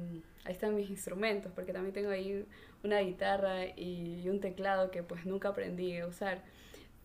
ahí 0.44 0.52
están 0.52 0.74
mis 0.74 0.90
instrumentos, 0.90 1.52
porque 1.54 1.72
también 1.72 1.94
tengo 1.94 2.10
ahí 2.10 2.44
una 2.82 2.98
guitarra 2.98 3.66
y 3.66 4.28
un 4.28 4.40
teclado 4.40 4.90
que 4.90 5.04
pues 5.04 5.26
nunca 5.26 5.50
aprendí 5.50 5.96
a 5.98 6.08
usar. 6.08 6.42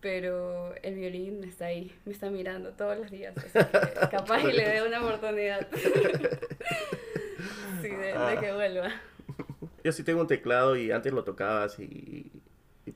Pero 0.00 0.74
el 0.82 0.96
violín 0.96 1.44
está 1.44 1.66
ahí, 1.66 1.94
me 2.04 2.10
está 2.10 2.28
mirando 2.28 2.72
todos 2.72 2.98
los 2.98 3.08
días. 3.08 3.36
capaz 4.10 4.42
y 4.42 4.52
le 4.52 4.68
dé 4.68 4.82
una 4.82 5.00
oportunidad. 5.00 5.68
sí, 7.82 7.88
de, 7.88 8.38
que 8.40 8.48
ah. 8.48 8.54
vuelva. 8.56 9.00
Yo 9.84 9.92
sí 9.92 10.02
tengo 10.02 10.20
un 10.22 10.26
teclado 10.26 10.74
y 10.74 10.90
antes 10.90 11.12
lo 11.12 11.22
tocabas 11.22 11.78
y 11.78 12.32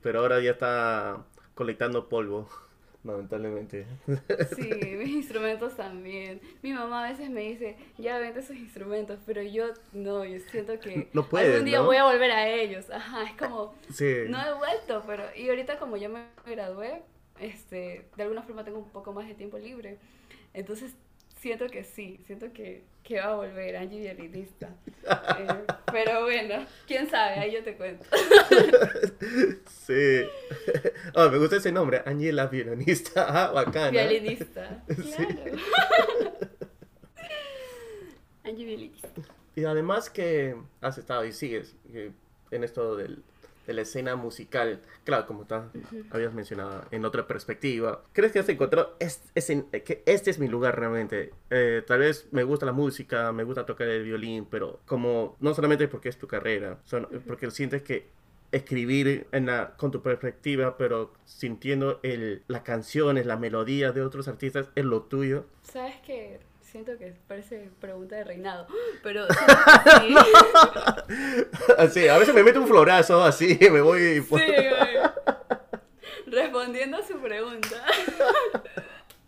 pero 0.01 0.19
ahora 0.19 0.41
ya 0.41 0.51
está 0.51 1.25
colectando 1.55 2.07
polvo, 2.07 2.47
lamentablemente. 3.03 3.87
Sí, 4.55 4.69
mis 4.97 5.09
instrumentos 5.09 5.75
también. 5.75 6.41
Mi 6.61 6.73
mamá 6.73 7.05
a 7.05 7.11
veces 7.11 7.29
me 7.29 7.41
dice, 7.41 7.77
ya 7.97 8.19
vende 8.19 8.41
sus 8.43 8.57
instrumentos, 8.57 9.19
pero 9.25 9.41
yo 9.41 9.67
no, 9.93 10.25
yo 10.25 10.39
siento 10.51 10.79
que 10.79 11.09
no 11.13 11.27
algún 11.31 11.65
día 11.65 11.81
voy 11.81 11.97
a 11.97 12.03
volver 12.03 12.31
a 12.31 12.47
ellos. 12.47 12.89
Ajá, 12.89 13.23
es 13.23 13.33
como, 13.33 13.73
no 14.29 14.45
he 14.45 14.53
vuelto, 14.53 15.03
pero... 15.07 15.23
Y 15.35 15.49
ahorita 15.49 15.79
como 15.79 15.97
ya 15.97 16.09
me 16.09 16.25
gradué, 16.45 17.01
este, 17.39 18.05
de 18.15 18.23
alguna 18.23 18.43
forma 18.43 18.63
tengo 18.63 18.79
un 18.79 18.89
poco 18.89 19.13
más 19.13 19.27
de 19.27 19.33
tiempo 19.35 19.57
libre. 19.57 19.97
Entonces 20.53 20.93
siento 21.35 21.67
que 21.67 21.83
sí, 21.83 22.19
siento 22.25 22.51
que, 22.53 22.83
que 23.03 23.19
va 23.19 23.25
a 23.25 23.35
volver 23.35 23.77
Angie 23.77 23.99
violinista. 24.01 24.69
Eh, 25.03 25.47
pero 25.91 26.23
bueno, 26.23 26.65
quién 26.87 27.09
sabe, 27.09 27.35
ahí 27.35 27.51
yo 27.53 27.63
te 27.63 27.75
cuento. 27.75 28.05
sí. 29.85 30.23
Oh, 31.15 31.29
me 31.29 31.37
gusta 31.37 31.57
ese 31.57 31.71
nombre, 31.71 32.01
Angie 32.05 32.33
la 32.33 32.47
violinista. 32.47 33.25
Ah, 33.35 33.51
bacana. 33.51 33.89
Violinista. 33.91 34.83
Claro. 34.87 35.57
Angie 38.43 38.65
violinista. 38.65 39.21
Y 39.55 39.63
además 39.63 40.09
que 40.09 40.55
has 40.81 40.97
estado 40.97 41.25
y 41.25 41.31
sigues 41.31 41.75
eh, 41.93 42.11
en 42.51 42.63
esto 42.63 42.95
del 42.95 43.23
de 43.65 43.73
la 43.73 43.81
escena 43.81 44.15
musical, 44.15 44.81
claro, 45.03 45.25
como 45.25 45.43
está, 45.43 45.71
habías 46.11 46.33
mencionado, 46.33 46.85
en 46.91 47.05
otra 47.05 47.27
perspectiva. 47.27 48.03
¿Crees 48.13 48.31
que 48.31 48.39
has 48.39 48.49
encontrado 48.49 48.95
este, 48.99 49.83
que 49.83 50.03
este 50.05 50.31
es 50.31 50.39
mi 50.39 50.47
lugar 50.47 50.79
realmente? 50.79 51.33
Eh, 51.49 51.83
tal 51.85 51.99
vez 51.99 52.27
me 52.31 52.43
gusta 52.43 52.65
la 52.65 52.73
música, 52.73 53.31
me 53.31 53.43
gusta 53.43 53.65
tocar 53.65 53.87
el 53.87 54.03
violín, 54.03 54.45
pero 54.45 54.79
como 54.85 55.35
no 55.39 55.53
solamente 55.53 55.87
porque 55.87 56.09
es 56.09 56.17
tu 56.17 56.27
carrera, 56.27 56.79
son, 56.85 57.07
porque 57.27 57.49
sientes 57.51 57.83
que 57.83 58.09
escribir 58.51 59.27
en 59.31 59.47
la, 59.47 59.75
con 59.75 59.91
tu 59.91 60.01
perspectiva, 60.01 60.77
pero 60.77 61.13
sintiendo 61.25 61.99
el, 62.03 62.43
las 62.47 62.61
canciones, 62.61 63.25
las 63.25 63.39
melodías 63.39 63.93
de 63.93 64.01
otros 64.01 64.27
artistas, 64.27 64.69
es 64.75 64.85
lo 64.85 65.03
tuyo. 65.03 65.45
Sabes 65.63 65.95
que 66.01 66.39
siento 66.75 66.97
que 66.97 67.13
parece 67.29 67.69
pregunta 67.79 68.17
de 68.17 68.25
reinado, 68.25 68.67
pero 69.03 69.25
sí. 71.89 72.09
a 72.09 72.17
veces 72.17 72.35
me 72.35 72.43
meto 72.43 72.59
un 72.59 72.67
florazo 72.67 73.23
así, 73.23 73.57
me 73.71 73.79
voy... 73.79 74.21
Sí, 74.21 74.35
Respondiendo 76.25 76.97
a 76.97 77.07
su 77.07 77.17
pregunta. 77.21 77.81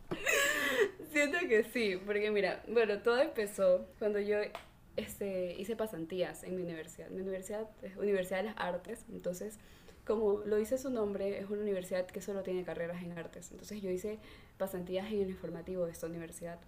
siento 1.14 1.38
que 1.48 1.64
sí, 1.64 1.96
porque 2.06 2.32
mira, 2.32 2.62
bueno, 2.68 3.00
todo 3.00 3.20
empezó 3.20 3.88
cuando 3.98 4.20
yo 4.20 4.40
este, 4.98 5.56
hice 5.58 5.78
pasantías 5.78 6.44
en 6.44 6.58
mi 6.58 6.64
universidad. 6.64 7.08
Mi 7.12 7.22
universidad 7.22 7.70
es 7.82 7.96
Universidad 7.96 8.40
de 8.40 8.44
las 8.44 8.58
Artes, 8.58 9.06
entonces 9.10 9.58
como 10.06 10.42
lo 10.46 10.58
dice 10.58 10.78
su 10.78 10.90
nombre, 10.90 11.40
es 11.40 11.50
una 11.50 11.62
universidad 11.62 12.08
que 12.08 12.22
solo 12.22 12.44
tiene 12.44 12.66
carreras 12.66 13.02
en 13.04 13.18
artes. 13.18 13.52
Entonces 13.52 13.82
yo 13.82 13.90
hice 13.90 14.20
pasantías 14.58 15.10
en 15.12 15.22
el 15.22 15.30
informativo 15.30 15.86
de 15.86 15.94
esta 15.94 16.08
universidad. 16.08 16.60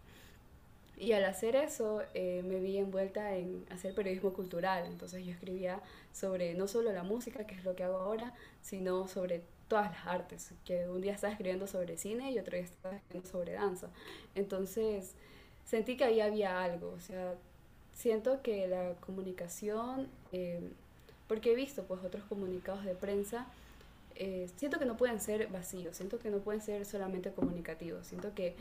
Y 1.00 1.13
al 1.13 1.24
hacer 1.24 1.56
eso 1.56 2.01
eh, 2.13 2.44
me 2.46 2.60
vi 2.60 2.77
envuelta 2.77 3.34
en 3.36 3.65
hacer 3.72 3.96
periodismo 3.96 4.34
cultural. 4.34 4.86
Entonces 4.86 5.25
yo 5.25 5.32
escribía 5.32 5.82
sobre 6.12 6.53
no 6.53 6.68
solo 6.68 6.91
la 6.91 7.03
música, 7.03 7.48
que 7.48 7.56
es 7.56 7.63
lo 7.63 7.74
que 7.75 7.86
hago 7.86 7.98
ahora, 7.98 8.34
sino 8.62 9.08
sobre 9.08 9.41
todas 9.70 9.91
las 9.91 10.06
artes. 10.06 10.51
Que 10.65 10.89
un 10.89 11.00
día 11.00 11.13
estaba 11.13 11.32
escribiendo 11.32 11.68
sobre 11.68 11.98
cine 11.98 12.32
y 12.32 12.39
otro 12.39 12.58
día 12.58 12.65
estaba 12.65 12.98
escribiendo 12.98 13.29
sobre 13.29 13.53
danza. 13.53 13.88
Entonces 14.36 15.15
sentí 15.65 15.96
que 15.96 16.03
ahí 16.03 16.20
había 16.20 16.62
algo. 16.62 16.89
O 16.89 17.00
sea, 17.00 17.34
siento 17.94 18.41
que 18.41 18.68
la 18.68 18.96
comunicación, 19.00 20.10
eh, 20.34 20.70
porque 21.29 21.53
he 21.53 21.56
visto 21.56 21.84
pues 21.84 22.03
otros 22.03 22.25
comunicados 22.25 22.84
de 22.84 22.94
prensa, 22.94 23.48
eh, 24.15 24.50
siento 24.58 24.79
que 24.79 24.86
no 24.86 24.98
pueden 24.98 25.22
ser 25.22 25.48
vacíos, 25.48 25.96
siento 25.96 26.20
que 26.20 26.29
no 26.29 26.39
pueden 26.39 26.62
ser 26.62 26.86
solamente 26.86 27.32
comunicativos, 27.32 28.06
siento 28.08 28.34
que 28.34 28.53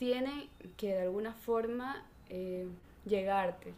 tiene 0.00 0.48
que 0.78 0.94
de 0.94 1.02
alguna 1.02 1.34
forma 1.34 2.06
eh, 2.30 2.66
llegarte, 3.04 3.74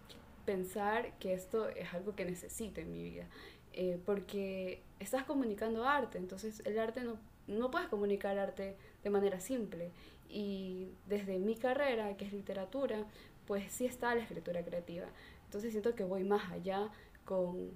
pensar 0.47 1.19
que 1.19 1.35
esto 1.35 1.69
es 1.71 1.93
algo 1.95 2.15
que 2.15 2.25
necesito 2.25 2.81
en 2.81 2.93
mi 2.93 3.03
vida, 3.03 3.27
eh, 3.73 3.99
porque 4.07 4.85
estás 5.01 5.25
comunicando 5.25 5.85
arte, 5.85 6.19
entonces 6.19 6.63
el 6.65 6.79
arte 6.79 7.03
no, 7.03 7.19
no 7.49 7.73
puedes 7.73 7.89
comunicar 7.89 8.39
arte 8.39 8.77
de 9.03 9.11
manera 9.11 9.41
simple. 9.41 9.91
Y 10.29 10.91
desde 11.09 11.41
mi 11.41 11.57
carrera, 11.57 12.17
que 12.17 12.25
es 12.25 12.33
literatura, 12.33 13.05
pues 13.49 13.73
sí 13.73 13.87
está 13.87 14.15
la 14.15 14.23
escritura 14.23 14.63
creativa. 14.63 15.09
Entonces 15.47 15.73
siento 15.73 15.97
que 15.97 16.05
voy 16.05 16.23
más 16.23 16.53
allá 16.53 16.89
con, 17.25 17.73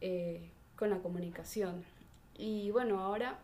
eh, 0.00 0.50
con 0.74 0.90
la 0.90 0.98
comunicación. 0.98 1.84
Y 2.36 2.72
bueno, 2.72 2.98
ahora 2.98 3.38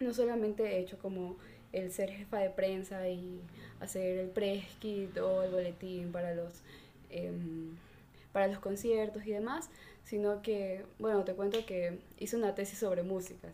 no 0.00 0.12
solamente 0.12 0.64
he 0.64 0.80
hecho 0.80 0.98
como 0.98 1.36
el 1.72 1.92
ser 1.92 2.10
jefa 2.10 2.38
de 2.38 2.50
prensa 2.50 3.08
y 3.08 3.40
hacer 3.80 4.18
el 4.18 4.28
press 4.28 4.64
kit 4.78 5.16
o 5.18 5.42
el 5.42 5.50
boletín 5.50 6.12
para 6.12 6.34
los, 6.34 6.62
em, 7.10 7.76
para 8.32 8.46
los 8.46 8.58
conciertos 8.58 9.26
y 9.26 9.30
demás, 9.30 9.70
sino 10.04 10.42
que, 10.42 10.84
bueno, 10.98 11.24
te 11.24 11.34
cuento 11.34 11.64
que 11.64 11.98
hice 12.18 12.36
una 12.36 12.54
tesis 12.54 12.78
sobre 12.78 13.02
música. 13.02 13.48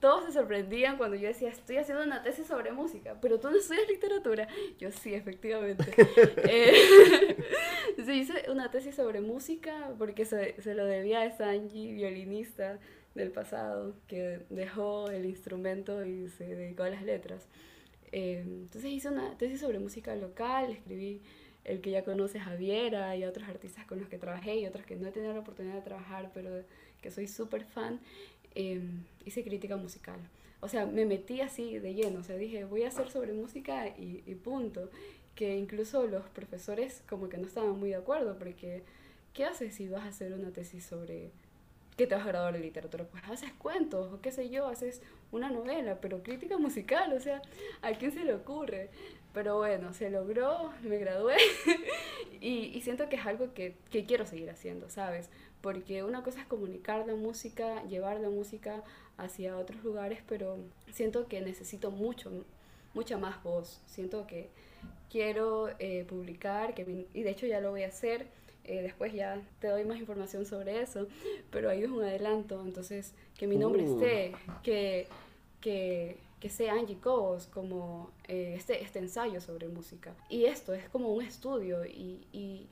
Todos 0.00 0.24
se 0.24 0.32
sorprendían 0.32 0.96
cuando 0.96 1.16
yo 1.16 1.28
decía, 1.28 1.50
estoy 1.50 1.76
haciendo 1.76 2.04
una 2.04 2.22
tesis 2.22 2.46
sobre 2.46 2.72
música, 2.72 3.16
pero 3.20 3.38
tú 3.38 3.50
no 3.50 3.58
estudias 3.58 3.88
literatura. 3.88 4.48
Yo 4.78 4.90
sí, 4.90 5.12
efectivamente. 5.12 5.84
eh, 6.48 7.36
sí, 8.04 8.12
hice 8.12 8.50
una 8.50 8.70
tesis 8.70 8.94
sobre 8.94 9.20
música 9.20 9.92
porque 9.98 10.24
se, 10.24 10.60
se 10.62 10.74
lo 10.74 10.86
debía 10.86 11.22
a 11.22 11.36
Sanji, 11.36 11.92
violinista, 11.92 12.78
del 13.14 13.30
pasado 13.30 13.94
que 14.06 14.40
dejó 14.50 15.10
el 15.10 15.26
instrumento 15.26 16.04
y 16.04 16.28
se 16.28 16.54
dedicó 16.54 16.84
a 16.84 16.90
las 16.90 17.02
letras. 17.02 17.46
Eh, 18.12 18.42
entonces 18.44 18.90
hice 18.90 19.08
una 19.08 19.36
tesis 19.36 19.60
sobre 19.60 19.78
música 19.78 20.14
local, 20.16 20.70
escribí 20.70 21.20
el 21.64 21.80
que 21.80 21.90
ya 21.90 22.04
conoce 22.04 22.40
Javiera 22.40 23.16
y 23.16 23.24
otros 23.24 23.48
artistas 23.48 23.84
con 23.86 24.00
los 24.00 24.08
que 24.08 24.18
trabajé 24.18 24.56
y 24.56 24.66
otros 24.66 24.86
que 24.86 24.96
no 24.96 25.08
he 25.08 25.12
tenido 25.12 25.32
la 25.34 25.40
oportunidad 25.40 25.74
de 25.74 25.82
trabajar, 25.82 26.30
pero 26.32 26.50
que 27.00 27.10
soy 27.10 27.28
súper 27.28 27.64
fan. 27.64 28.00
Eh, 28.54 28.80
hice 29.24 29.44
crítica 29.44 29.76
musical. 29.76 30.18
O 30.60 30.68
sea, 30.68 30.86
me 30.86 31.06
metí 31.06 31.40
así 31.40 31.78
de 31.78 31.94
lleno, 31.94 32.20
o 32.20 32.22
sea, 32.22 32.36
dije, 32.36 32.64
voy 32.64 32.82
a 32.82 32.88
hacer 32.88 33.10
sobre 33.10 33.32
música 33.32 33.88
y, 33.88 34.22
y 34.26 34.34
punto. 34.34 34.90
Que 35.34 35.56
incluso 35.56 36.06
los 36.06 36.28
profesores 36.28 37.02
como 37.08 37.28
que 37.28 37.38
no 37.38 37.46
estaban 37.46 37.78
muy 37.78 37.90
de 37.90 37.96
acuerdo, 37.96 38.38
porque 38.38 38.82
¿qué 39.32 39.44
haces 39.44 39.74
si 39.74 39.88
vas 39.88 40.02
a 40.04 40.08
hacer 40.08 40.32
una 40.32 40.50
tesis 40.50 40.84
sobre 40.84 41.30
que 42.00 42.06
te 42.06 42.14
vas 42.14 42.24
a 42.24 42.28
graduar 42.28 42.54
de 42.54 42.60
literatura, 42.60 43.04
pues 43.04 43.22
haces 43.28 43.52
cuentos 43.58 44.10
o 44.10 44.22
qué 44.22 44.32
sé 44.32 44.48
yo, 44.48 44.66
haces 44.68 45.02
una 45.32 45.50
novela, 45.50 46.00
pero 46.00 46.22
crítica 46.22 46.56
musical, 46.56 47.12
o 47.12 47.20
sea, 47.20 47.42
¿a 47.82 47.92
quién 47.92 48.10
se 48.10 48.24
le 48.24 48.32
ocurre? 48.32 48.88
Pero 49.34 49.58
bueno, 49.58 49.92
se 49.92 50.08
logró, 50.08 50.72
me 50.82 50.96
gradué 50.96 51.36
y, 52.40 52.80
siento 52.80 53.10
que 53.10 53.16
es 53.16 53.26
algo 53.26 53.52
que, 53.52 53.76
que, 53.90 54.06
quiero 54.06 54.24
seguir 54.24 54.48
haciendo, 54.48 54.88
¿sabes? 54.88 55.28
Porque 55.60 56.02
una 56.02 56.22
cosa 56.22 56.40
es 56.40 56.46
comunicar 56.46 57.06
la 57.06 57.14
música, 57.14 57.84
llevar 57.84 58.18
la 58.18 58.30
música 58.30 58.82
hacia 59.18 59.58
otros 59.58 59.84
lugares, 59.84 60.20
pero 60.26 60.56
siento 60.90 61.28
que 61.28 61.42
necesito 61.42 61.90
mucho, 61.90 62.32
mucha 62.94 63.18
más 63.18 63.42
voz. 63.42 63.82
Siento 63.84 64.26
que 64.26 64.48
quiero 65.10 65.68
eh, 65.78 66.06
publicar, 66.08 66.72
que, 66.72 67.06
y 67.12 67.22
de 67.22 67.30
hecho 67.30 67.46
ya 67.46 67.60
lo 67.60 67.72
voy 67.72 67.82
a 67.82 67.88
hacer, 67.88 68.26
Eh, 68.64 68.82
después 68.82 69.12
ya 69.12 69.40
te 69.60 69.68
doy 69.68 69.84
más 69.84 69.98
información 69.98 70.44
sobre 70.46 70.80
eso, 70.82 71.06
pero 71.50 71.70
ahí 71.70 71.82
es 71.82 71.90
un 71.90 72.02
adelanto. 72.02 72.62
Entonces, 72.64 73.14
que 73.38 73.46
mi 73.46 73.56
nombre 73.56 73.82
Uh. 73.82 73.94
esté, 74.00 74.32
que, 74.62 75.06
que, 75.60 76.18
que 76.40 76.50
sea 76.50 76.74
Angie 76.74 76.98
Cobos, 76.98 77.46
como 77.46 78.10
eh, 78.28 78.54
este, 78.56 78.82
este 78.82 78.98
ensayo 78.98 79.40
sobre 79.40 79.68
música. 79.68 80.14
Y 80.28 80.44
esto 80.44 80.72
es 80.74 80.88
como 80.88 81.12
un 81.12 81.22
estudio 81.22 81.84
y, 81.84 82.26
y, 82.32 82.66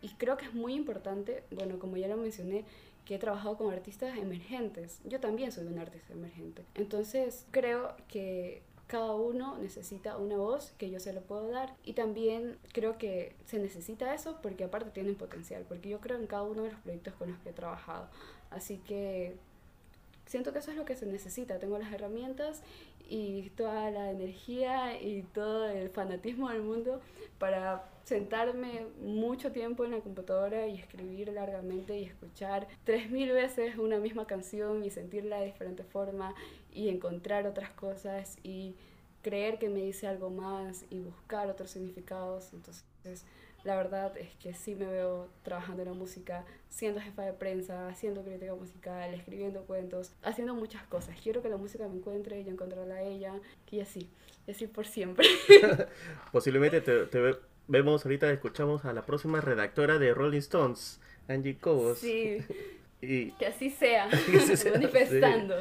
y 0.00 0.08
creo 0.18 0.36
que 0.36 0.46
es 0.46 0.54
muy 0.54 0.74
importante, 0.74 1.42
bueno, 1.50 1.78
como 1.78 1.96
ya 1.96 2.08
lo 2.08 2.16
mencioné, 2.16 2.64
que 3.04 3.16
he 3.16 3.18
trabajado 3.18 3.56
con 3.56 3.72
artistas 3.72 4.16
emergentes. 4.16 5.00
Yo 5.04 5.18
también 5.18 5.50
soy 5.50 5.66
un 5.66 5.78
artista 5.78 6.12
emergente. 6.12 6.62
Entonces, 6.76 7.46
creo 7.50 7.94
que 8.08 8.62
cada 8.92 9.14
uno 9.14 9.56
necesita 9.56 10.18
una 10.18 10.36
voz 10.36 10.74
que 10.76 10.90
yo 10.90 11.00
se 11.00 11.14
lo 11.14 11.22
puedo 11.22 11.48
dar 11.48 11.74
y 11.82 11.94
también 11.94 12.58
creo 12.74 12.98
que 12.98 13.34
se 13.46 13.58
necesita 13.58 14.12
eso 14.12 14.36
porque 14.42 14.64
aparte 14.64 14.90
tienen 14.90 15.14
potencial, 15.14 15.64
porque 15.66 15.88
yo 15.88 15.98
creo 15.98 16.18
en 16.18 16.26
cada 16.26 16.42
uno 16.42 16.64
de 16.64 16.72
los 16.72 16.80
proyectos 16.80 17.14
con 17.14 17.30
los 17.30 17.38
que 17.38 17.48
he 17.48 17.52
trabajado. 17.54 18.08
Así 18.50 18.76
que 18.86 19.34
siento 20.26 20.52
que 20.52 20.58
eso 20.58 20.72
es 20.72 20.76
lo 20.76 20.84
que 20.84 20.94
se 20.94 21.06
necesita. 21.06 21.58
Tengo 21.58 21.78
las 21.78 21.90
herramientas 21.90 22.60
y 23.08 23.48
toda 23.56 23.90
la 23.90 24.10
energía 24.10 25.00
y 25.00 25.22
todo 25.22 25.70
el 25.70 25.88
fanatismo 25.88 26.50
del 26.50 26.60
mundo 26.60 27.00
para 27.38 27.88
sentarme 28.04 28.86
mucho 29.00 29.52
tiempo 29.52 29.84
en 29.84 29.92
la 29.92 30.00
computadora 30.00 30.66
y 30.66 30.76
escribir 30.76 31.28
largamente 31.28 31.98
y 31.98 32.04
escuchar 32.04 32.68
tres 32.84 33.10
mil 33.10 33.32
veces 33.32 33.78
una 33.78 33.98
misma 33.98 34.26
canción 34.26 34.84
y 34.84 34.90
sentirla 34.90 35.40
de 35.40 35.46
diferente 35.46 35.84
forma 35.84 36.34
y 36.72 36.88
encontrar 36.88 37.46
otras 37.46 37.70
cosas 37.70 38.36
y 38.42 38.74
creer 39.22 39.58
que 39.58 39.68
me 39.68 39.80
dice 39.80 40.06
algo 40.06 40.30
más 40.30 40.84
y 40.90 40.98
buscar 40.98 41.48
otros 41.48 41.70
significados. 41.70 42.52
Entonces, 42.52 43.24
la 43.64 43.76
verdad 43.76 44.16
es 44.16 44.34
que 44.36 44.54
sí 44.54 44.74
me 44.74 44.86
veo 44.86 45.28
trabajando 45.44 45.82
en 45.82 45.88
la 45.88 45.94
música, 45.94 46.44
siendo 46.68 47.00
jefa 47.00 47.22
de 47.22 47.32
prensa, 47.32 47.88
haciendo 47.88 48.24
crítica 48.24 48.54
musical, 48.54 49.14
escribiendo 49.14 49.62
cuentos, 49.62 50.12
haciendo 50.22 50.54
muchas 50.54 50.82
cosas. 50.84 51.16
Quiero 51.22 51.42
que 51.42 51.48
la 51.48 51.56
música 51.56 51.86
me 51.86 51.96
encuentre, 51.96 52.42
yo 52.42 52.50
encontrarla 52.50 52.96
a 52.96 53.02
ella, 53.02 53.34
y 53.70 53.80
así, 53.80 54.10
y 54.48 54.50
así 54.50 54.66
por 54.66 54.86
siempre. 54.86 55.26
Posiblemente 56.32 56.80
te, 56.80 57.06
te 57.06 57.20
vemos 57.68 58.04
ahorita, 58.04 58.30
escuchamos 58.30 58.84
a 58.84 58.92
la 58.92 59.02
próxima 59.02 59.40
redactora 59.40 59.98
de 59.98 60.14
Rolling 60.14 60.38
Stones, 60.38 61.00
Angie 61.28 61.58
Cobos. 61.58 61.98
Sí, 61.98 62.38
Y, 63.02 63.32
que 63.32 63.46
así 63.46 63.68
sea, 63.68 64.08
Que 64.30 64.38
así 64.38 64.56
sea, 64.56 64.72
manifestando. 64.74 65.56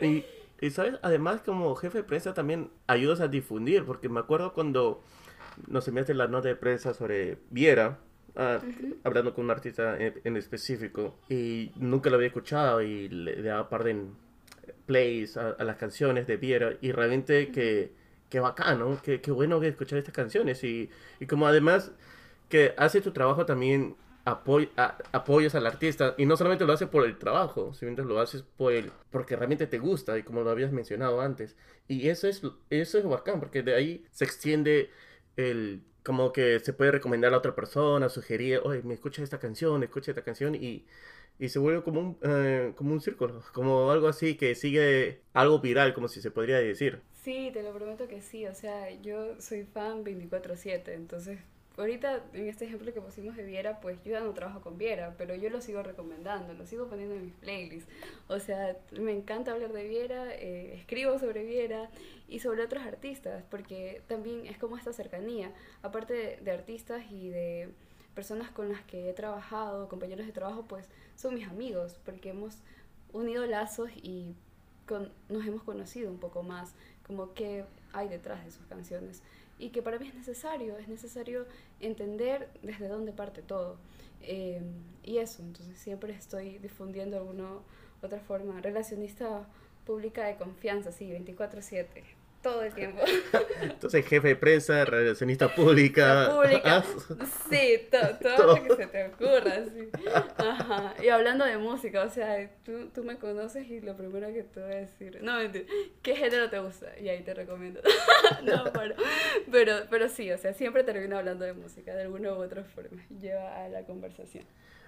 y, 0.00 0.24
y, 0.62 0.70
sabes, 0.70 0.94
además 1.02 1.42
como 1.42 1.74
jefe 1.74 1.98
de 1.98 2.04
prensa 2.04 2.32
también 2.32 2.70
ayudas 2.86 3.20
a 3.20 3.28
difundir, 3.28 3.84
porque 3.84 4.08
me 4.08 4.20
acuerdo 4.20 4.54
cuando 4.54 5.02
nos 5.68 5.86
enviaste 5.86 6.14
la 6.14 6.26
nota 6.26 6.48
de 6.48 6.56
prensa 6.56 6.94
sobre 6.94 7.36
Viera, 7.50 7.98
ah, 8.36 8.60
hablando 9.04 9.34
con 9.34 9.44
un 9.44 9.50
artista 9.50 9.98
en, 9.98 10.14
en 10.24 10.36
específico, 10.38 11.18
y 11.28 11.70
nunca 11.76 12.08
lo 12.08 12.16
había 12.16 12.28
escuchado 12.28 12.80
y 12.80 13.10
le, 13.10 13.36
le 13.36 13.42
daba 13.42 13.68
par 13.68 13.84
de 13.84 14.02
plays 14.86 15.36
a, 15.36 15.50
a 15.50 15.64
las 15.64 15.76
canciones 15.76 16.26
de 16.26 16.38
Viera, 16.38 16.78
y 16.80 16.92
realmente 16.92 17.48
que, 17.48 17.52
que 17.52 17.92
bacán, 18.40 18.78
¿no? 18.80 19.00
Que, 19.02 19.20
que 19.20 19.30
bueno 19.30 19.62
escuchar 19.62 19.98
estas 19.98 20.14
canciones, 20.14 20.62
y, 20.64 20.90
y 21.20 21.26
como 21.26 21.46
además 21.46 21.92
que 22.48 22.74
hace 22.76 23.00
tu 23.00 23.12
trabajo 23.12 23.46
también 23.46 23.96
apoy- 24.24 24.70
apoyas 25.12 25.54
al 25.54 25.66
artista 25.66 26.14
y 26.18 26.26
no 26.26 26.36
solamente 26.36 26.64
lo 26.64 26.72
haces 26.72 26.88
por 26.88 27.04
el 27.04 27.18
trabajo, 27.18 27.72
sino 27.74 28.02
lo 28.04 28.20
haces 28.20 28.42
por 28.42 28.72
el, 28.72 28.92
porque 29.10 29.36
realmente 29.36 29.66
te 29.66 29.78
gusta 29.78 30.18
y 30.18 30.22
como 30.22 30.42
lo 30.42 30.50
habías 30.50 30.72
mencionado 30.72 31.20
antes. 31.20 31.56
Y 31.88 32.08
eso 32.08 32.28
es, 32.28 32.42
eso 32.70 32.98
es 32.98 33.04
bacán, 33.04 33.40
porque 33.40 33.62
de 33.62 33.74
ahí 33.74 34.04
se 34.10 34.24
extiende 34.24 34.90
el, 35.36 35.82
como 36.02 36.32
que 36.32 36.60
se 36.60 36.72
puede 36.72 36.92
recomendar 36.92 37.34
a 37.34 37.38
otra 37.38 37.54
persona, 37.54 38.08
sugerir, 38.08 38.60
oye, 38.64 38.82
me 38.82 38.94
escucha 38.94 39.22
esta 39.22 39.38
canción, 39.38 39.82
escucha 39.82 40.10
esta 40.12 40.22
canción 40.22 40.54
y, 40.54 40.86
y 41.38 41.48
se 41.48 41.58
vuelve 41.58 41.82
como 41.82 42.00
un, 42.00 42.18
eh, 42.22 42.72
como 42.76 42.92
un 42.92 43.00
círculo, 43.00 43.42
como 43.52 43.90
algo 43.90 44.08
así 44.08 44.36
que 44.36 44.54
sigue 44.54 45.22
algo 45.32 45.60
viral, 45.60 45.94
como 45.94 46.08
si 46.08 46.20
se 46.22 46.30
podría 46.30 46.58
decir. 46.58 47.02
Sí, 47.24 47.50
te 47.52 47.62
lo 47.62 47.72
prometo 47.72 48.06
que 48.08 48.20
sí, 48.20 48.46
o 48.46 48.54
sea, 48.54 48.90
yo 49.00 49.40
soy 49.40 49.64
fan 49.64 50.04
24/7, 50.04 50.92
entonces 50.94 51.38
ahorita 51.76 52.22
en 52.34 52.48
este 52.48 52.66
ejemplo 52.66 52.92
que 52.92 53.00
pusimos 53.00 53.34
de 53.36 53.44
Viera, 53.44 53.80
pues 53.80 53.98
yo 54.04 54.12
ya 54.12 54.20
no 54.20 54.32
trabajo 54.34 54.60
con 54.60 54.76
Viera, 54.78 55.14
pero 55.18 55.34
yo 55.34 55.48
lo 55.50 55.60
sigo 55.60 55.82
recomendando, 55.82 56.52
lo 56.54 56.66
sigo 56.66 56.86
poniendo 56.86 57.14
en 57.16 57.24
mis 57.24 57.34
playlists. 57.34 57.90
O 58.28 58.38
sea, 58.38 58.76
me 59.00 59.12
encanta 59.12 59.52
hablar 59.52 59.72
de 59.72 59.88
Viera, 59.88 60.34
eh, 60.34 60.74
escribo 60.74 61.18
sobre 61.18 61.44
Viera 61.44 61.90
y 62.28 62.40
sobre 62.40 62.62
otros 62.62 62.84
artistas, 62.84 63.42
porque 63.50 64.02
también 64.06 64.46
es 64.46 64.58
como 64.58 64.76
esta 64.76 64.92
cercanía, 64.92 65.50
aparte 65.82 66.12
de, 66.14 66.36
de 66.36 66.50
artistas 66.52 67.04
y 67.10 67.28
de 67.30 67.70
personas 68.14 68.50
con 68.50 68.68
las 68.68 68.82
que 68.82 69.08
he 69.10 69.12
trabajado, 69.14 69.88
compañeros 69.88 70.26
de 70.26 70.32
trabajo, 70.32 70.64
pues 70.68 70.86
son 71.16 71.34
mis 71.34 71.48
amigos, 71.48 71.98
porque 72.04 72.30
hemos 72.30 72.58
unido 73.12 73.46
lazos 73.46 73.90
y 73.96 74.36
con- 74.86 75.10
nos 75.28 75.46
hemos 75.46 75.62
conocido 75.62 76.10
un 76.10 76.18
poco 76.18 76.42
más, 76.42 76.74
como 77.06 77.34
qué 77.34 77.64
hay 77.92 78.08
detrás 78.08 78.44
de 78.44 78.50
sus 78.50 78.66
canciones. 78.66 79.22
Y 79.58 79.70
que 79.70 79.82
para 79.82 79.98
mí 79.98 80.08
es 80.08 80.14
necesario, 80.14 80.76
es 80.78 80.88
necesario 80.88 81.46
entender 81.80 82.48
desde 82.62 82.88
dónde 82.88 83.12
parte 83.12 83.42
todo. 83.42 83.76
Eh, 84.20 84.62
y 85.02 85.18
eso, 85.18 85.42
entonces 85.42 85.78
siempre 85.78 86.12
estoy 86.12 86.58
difundiendo 86.58 87.16
alguna 87.16 87.48
otra 88.02 88.20
forma. 88.20 88.60
Relacionista 88.60 89.46
pública 89.86 90.24
de 90.24 90.36
confianza, 90.36 90.92
sí, 90.92 91.10
24/7, 91.10 92.02
todo 92.44 92.62
el 92.62 92.72
tiempo. 92.72 93.02
Entonces, 93.62 94.06
jefe 94.06 94.28
de 94.28 94.36
prensa, 94.36 94.84
relacionista 94.84 95.52
pública. 95.52 96.30
Pública. 96.30 96.76
ah, 96.76 96.84
Sí, 97.50 97.88
to- 97.90 97.98
todo, 98.22 98.36
Todo. 98.36 98.56
lo 98.56 98.62
que 98.62 98.76
se 98.76 98.86
te 98.86 99.04
ocurra, 99.06 99.64
sí. 99.64 99.88
Ajá. 100.36 100.94
Y 101.02 101.08
hablando 101.08 101.44
de 101.44 101.58
música, 101.58 102.04
o 102.04 102.08
sea, 102.10 102.48
tú, 102.64 102.90
tú 102.94 103.02
me 103.02 103.16
conoces 103.16 103.66
y 103.68 103.80
lo 103.80 103.96
primero 103.96 104.28
que 104.32 104.44
te 104.44 104.60
voy 104.62 104.72
a 104.72 104.76
decir, 104.76 105.18
no, 105.22 105.38
mentira, 105.38 105.64
¿qué 106.02 106.14
género 106.14 106.48
te 106.50 106.60
gusta? 106.60 106.96
Y 107.00 107.08
ahí 107.08 107.22
te 107.22 107.34
recomiendo. 107.34 107.80
no, 108.44 108.64
pero, 108.72 108.94
pero, 109.50 109.74
pero 109.90 110.08
sí, 110.08 110.30
o 110.30 110.38
sea, 110.38 110.52
siempre 110.52 110.84
termino 110.84 111.18
hablando 111.18 111.44
de 111.44 111.54
música, 111.54 111.94
de 111.94 112.02
alguna 112.02 112.32
u 112.34 112.36
otra 112.42 112.62
forma. 112.62 113.02
Lleva 113.20 113.64
a 113.64 113.68
la 113.68 113.82
conversación. 113.82 114.44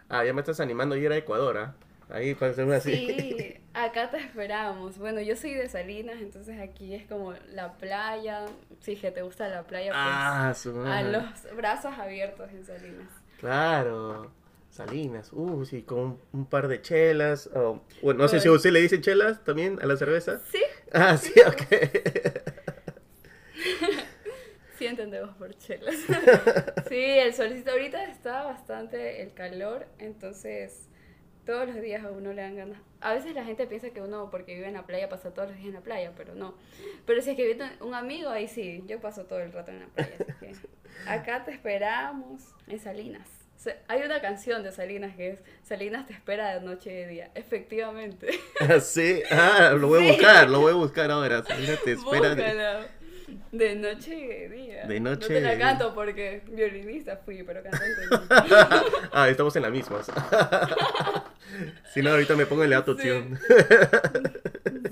Ah, 0.09 0.25
ya 0.25 0.33
me 0.33 0.40
estás 0.42 0.61
animando 0.61 0.95
a 0.95 0.99
ir 0.99 1.11
a 1.11 1.16
Ecuador, 1.16 1.57
¿ah? 1.59 1.75
Ahí 2.09 2.35
para 2.35 2.53
hacerme 2.53 2.77
así. 2.77 2.95
Sí, 2.95 3.55
acá 3.75 4.11
te 4.11 4.19
esperamos. 4.19 4.99
Bueno, 4.99 5.21
yo 5.21 5.35
soy 5.37 5.55
de 5.55 5.69
Salinas, 5.69 6.16
entonces 6.21 6.61
aquí 6.61 6.95
es 6.95 7.05
como 7.07 7.33
la 7.53 7.77
playa. 7.79 8.47
Sí, 8.81 8.97
que 8.97 9.11
te 9.11 9.23
gusta 9.23 9.49
la 9.49 9.64
playa, 9.64 9.90
pues 9.90 10.03
Ah, 10.05 10.55
su 10.57 10.81
a 10.83 11.03
los 11.03 11.25
brazos 11.57 11.99
abiertos 11.99 12.51
en 12.53 12.64
Salinas. 12.64 13.09
Claro. 13.38 14.31
Salinas, 14.71 15.31
uh, 15.33 15.64
sí, 15.64 15.83
con 15.83 16.19
un, 16.33 16.45
par 16.47 16.69
de 16.69 16.83
chelas. 16.83 17.49
o- 17.55 17.83
bueno, 18.03 18.23
no 18.25 18.29
sé 18.29 18.40
si 18.40 18.49
a 18.49 18.53
usted 18.53 18.71
le 18.73 18.81
dice 18.83 19.01
chelas 19.01 19.42
también 19.42 19.79
a 19.81 19.87
la 19.87 19.97
cerveza. 19.97 20.38
Sí, 20.53 20.62
Ah, 20.92 21.16
sí, 21.16 21.33
ok. 21.40 21.62
sí 24.79 24.87
entendemos 24.87 25.35
por 25.37 25.57
chelas. 25.57 25.95
Sí, 26.88 26.95
el 27.03 27.35
solcito 27.35 27.73
ahorita 27.73 28.05
está 28.05 28.45
bastante 28.45 29.21
el 29.23 29.33
calor, 29.35 29.87
entonces 29.99 30.88
todos 31.47 31.67
los 31.67 31.81
días 31.81 32.05
a 32.05 32.11
uno 32.11 32.33
le 32.33 32.43
dan 32.43 32.57
ganas. 32.57 32.79
A 33.01 33.15
veces 33.15 33.35
la 33.35 33.45
gente 33.45 33.67
piensa 33.67 33.91
que 33.91 34.03
uno 34.03 34.29
porque 34.31 34.55
vive 34.55 34.67
en 34.67 34.75
la 34.75 34.85
playa 34.85 35.09
pasa 35.09 35.33
todos 35.33 35.49
los 35.49 35.57
días 35.57 35.69
en 35.69 35.75
la 35.75 35.81
playa, 35.81 36.13
pero 36.17 36.35
no. 36.35 36.55
Pero 37.07 37.23
si 37.23 37.31
es 37.31 37.37
que 37.37 37.47
viene 37.47 37.71
un 37.81 37.95
amigo, 37.95 38.29
ahí 38.29 38.49
sí, 38.49 38.83
yo 38.87 39.01
paso 39.01 39.25
todo 39.25 39.39
el 39.39 39.53
rato 39.53 39.71
en 39.71 39.81
la 39.81 39.87
playa. 39.87 40.17
Así 40.21 40.33
que 40.41 40.53
acá 41.09 41.45
te 41.45 41.53
esperamos 41.53 42.43
en 42.67 42.79
Salinas. 42.81 43.29
O 43.57 43.59
sea, 43.59 43.81
hay 43.89 44.03
una 44.03 44.21
canción 44.21 44.63
de 44.63 44.71
Salinas 44.71 45.17
que 45.17 45.31
es 45.31 45.39
Salinas 45.63 46.07
te 46.07 46.13
espera 46.13 46.55
de 46.55 46.61
noche 46.61 46.93
y 46.93 46.97
de 46.97 47.07
día. 47.07 47.31
Efectivamente. 47.35 48.29
Sí, 48.81 49.23
ah, 49.31 49.75
lo 49.79 49.89
voy 49.89 50.05
a 50.05 50.13
buscar, 50.13 50.51
lo 50.51 50.61
voy 50.61 50.73
a 50.73 50.77
buscar 50.77 51.11
ahora. 51.11 51.45
Salinas 51.45 51.83
te 51.83 51.93
espera. 51.93 52.87
De 53.53 53.75
noche 53.75 54.15
y 54.15 54.27
de 54.27 54.49
día. 54.49 54.87
De 54.87 55.01
noche 55.01 55.29
No 55.29 55.35
te 55.35 55.41
la 55.41 55.59
canto 55.59 55.95
porque 55.95 56.43
violinista 56.49 57.17
fui, 57.25 57.43
pero 57.43 57.62
cantante 57.62 58.03
ah, 59.12 59.29
estamos 59.29 59.55
en 59.57 59.62
la 59.62 59.71
misma. 59.71 60.01
si 61.93 62.03
no, 62.03 62.11
ahorita 62.11 62.37
me 62.37 62.47
pongo 62.47 62.65
el 62.65 62.73
autotune. 62.73 63.39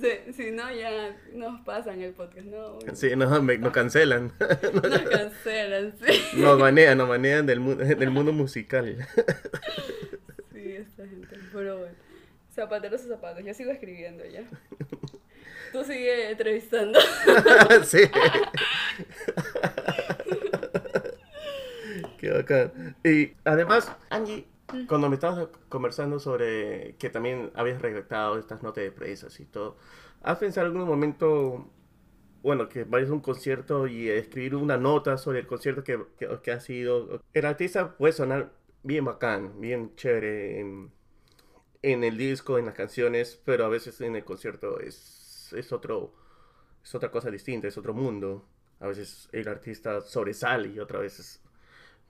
Si, 0.01 0.33
si 0.33 0.51
no, 0.51 0.73
ya 0.75 1.15
nos 1.35 1.61
pasan 1.63 2.01
el 2.01 2.13
podcast. 2.13 2.47
No, 2.47 2.79
Sí, 2.95 3.15
no, 3.17 3.43
me, 3.43 3.59
nos 3.59 3.73
cancelan. 3.73 4.33
nos 4.41 4.99
cancelan, 5.03 5.95
sí. 6.05 6.21
Nos 6.35 6.59
banean, 6.59 6.99
nos 6.99 7.09
banean 7.09 7.47
del, 7.47 7.61
mu- 7.61 7.77
del 7.77 8.11
mundo 8.11 8.33
musical. 8.33 8.97
Sí, 10.53 10.73
esta 10.73 11.07
gente. 11.07 11.37
Pero 11.53 11.79
bueno. 11.79 11.95
Zapateros 12.55 13.05
o 13.05 13.09
zapatos. 13.09 13.45
Yo 13.45 13.53
sigo 13.55 13.71
escribiendo 13.73 14.25
ya. 14.27 14.43
Tú 15.75 15.83
sigue 15.83 16.31
entrevistando. 16.31 17.01
sí. 17.85 17.99
Qué 22.17 22.31
bacán. 22.31 22.95
Y 23.03 23.33
además, 23.45 23.91
Angie, 24.09 24.47
cuando 24.87 25.09
me 25.09 25.17
estabas 25.17 25.49
conversando 25.69 26.21
sobre 26.21 26.95
que 27.01 27.11
también 27.11 27.51
habías 27.57 27.83
redactado 27.83 28.39
estas 28.39 28.63
notas 28.63 28.85
de 28.85 28.93
prensa 28.93 29.27
y 29.37 29.47
todo, 29.47 29.77
¿has 30.23 30.39
pensado 30.39 30.69
en 30.69 30.75
algún 30.75 30.89
momento, 30.89 31.69
bueno, 32.45 32.69
que 32.69 32.85
vayas 32.85 33.11
a 33.11 33.15
un 33.15 33.21
concierto 33.21 33.89
y 33.89 34.09
escribir 34.09 34.55
una 34.55 34.77
nota 34.77 35.19
sobre 35.19 35.41
el 35.41 35.49
concierto 35.49 35.83
que, 35.83 35.99
que, 36.17 36.29
que 36.41 36.53
ha 36.53 36.61
sido? 36.61 37.21
El 37.33 37.47
artista 37.47 37.97
puede 37.97 38.13
sonar 38.13 38.53
bien 38.85 39.05
bacán, 39.05 39.61
bien 39.61 39.97
chévere 39.97 40.61
en, 40.61 40.93
en, 41.83 42.05
el 42.05 42.17
disco, 42.17 42.59
en 42.59 42.67
las 42.67 42.75
canciones, 42.75 43.43
pero 43.45 43.65
a 43.65 43.69
veces 43.69 44.01
en 44.03 44.15
el 44.15 44.25
concierto 44.25 44.79
es, 44.79 45.24
es, 45.55 45.73
otro, 45.73 46.13
es 46.83 46.95
otra 46.95 47.11
cosa 47.11 47.31
distinta, 47.31 47.69
es 47.69 47.79
otro 47.79 47.95
mundo. 47.95 48.47
A 48.81 48.89
veces 48.89 49.29
el 49.33 49.49
artista 49.49 50.01
sobresale 50.01 50.69
y 50.69 50.79
otra 50.79 50.99
vez 50.99 51.41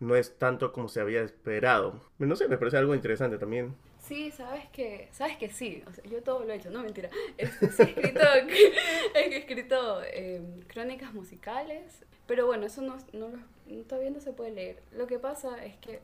no 0.00 0.16
es 0.16 0.38
tanto 0.38 0.72
como 0.72 0.88
se 0.88 1.00
había 1.00 1.22
esperado. 1.22 2.00
No 2.18 2.36
sé, 2.36 2.48
me 2.48 2.58
parece 2.58 2.78
algo 2.78 2.94
interesante 2.94 3.38
también. 3.38 3.74
Sí, 4.06 4.30
sabes 4.30 4.68
que, 4.68 5.08
sabes 5.12 5.38
que 5.38 5.48
sí, 5.48 5.82
o 5.86 5.92
sea, 5.92 6.04
yo 6.04 6.22
todo 6.22 6.44
lo 6.44 6.52
he 6.52 6.56
hecho, 6.56 6.70
no 6.70 6.82
mentira. 6.82 7.08
Este, 7.38 7.70
sí 7.70 7.82
he 7.82 7.90
escrito, 7.90 8.20
he 9.14 9.36
escrito 9.36 10.02
em, 10.12 10.60
crónicas 10.62 11.14
musicales, 11.14 12.04
pero 12.26 12.44
bueno, 12.46 12.66
eso 12.66 12.82
no, 12.82 12.98
no, 13.14 13.30
todavía 13.84 14.10
no 14.10 14.20
se 14.20 14.32
puede 14.32 14.50
leer. 14.50 14.82
Lo 14.92 15.06
que 15.06 15.18
pasa 15.18 15.64
es 15.64 15.76
que, 15.78 16.00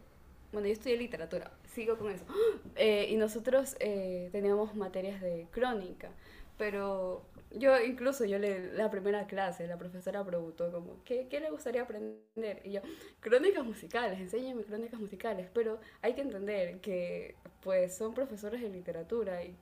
bueno, 0.51 0.67
yo 0.67 0.73
estudié 0.73 0.97
literatura, 0.97 1.53
sigo 1.67 1.99
con 1.99 2.11
eso, 2.11 2.25
eh, 2.77 3.07
y 3.11 3.17
nosotros 3.17 3.77
eh, 3.81 4.31
teníamos 4.33 4.75
materias 4.75 5.21
de 5.21 5.47
crónica, 5.51 6.09
pero 6.57 7.23
yo 7.53 7.81
incluso, 7.81 8.25
yo 8.25 8.39
le, 8.39 8.73
la 8.75 8.91
primera 8.91 9.27
clase, 9.27 9.67
la 9.67 9.77
profesora 9.77 10.25
preguntó 10.25 10.71
como, 10.71 11.03
¿qué, 11.05 11.27
¿qué, 11.29 11.41
le 11.41 11.51
gustaría 11.51 11.83
aprender? 11.83 12.61
Y 12.65 12.73
yo, 12.73 12.81
crónicas 13.21 13.65
musicales, 13.65 14.21
enséñame 14.21 14.63
crónicas 14.63 15.01
musicales, 15.01 15.49
pero 15.53 15.81
hay 16.03 16.15
que 16.15 16.21
entender 16.21 16.81
que 16.81 17.35
pues 17.63 17.97
son 17.97 18.15
profesores 18.15 18.61
de 18.63 18.69
literatura 18.69 19.45
y, 19.45 19.57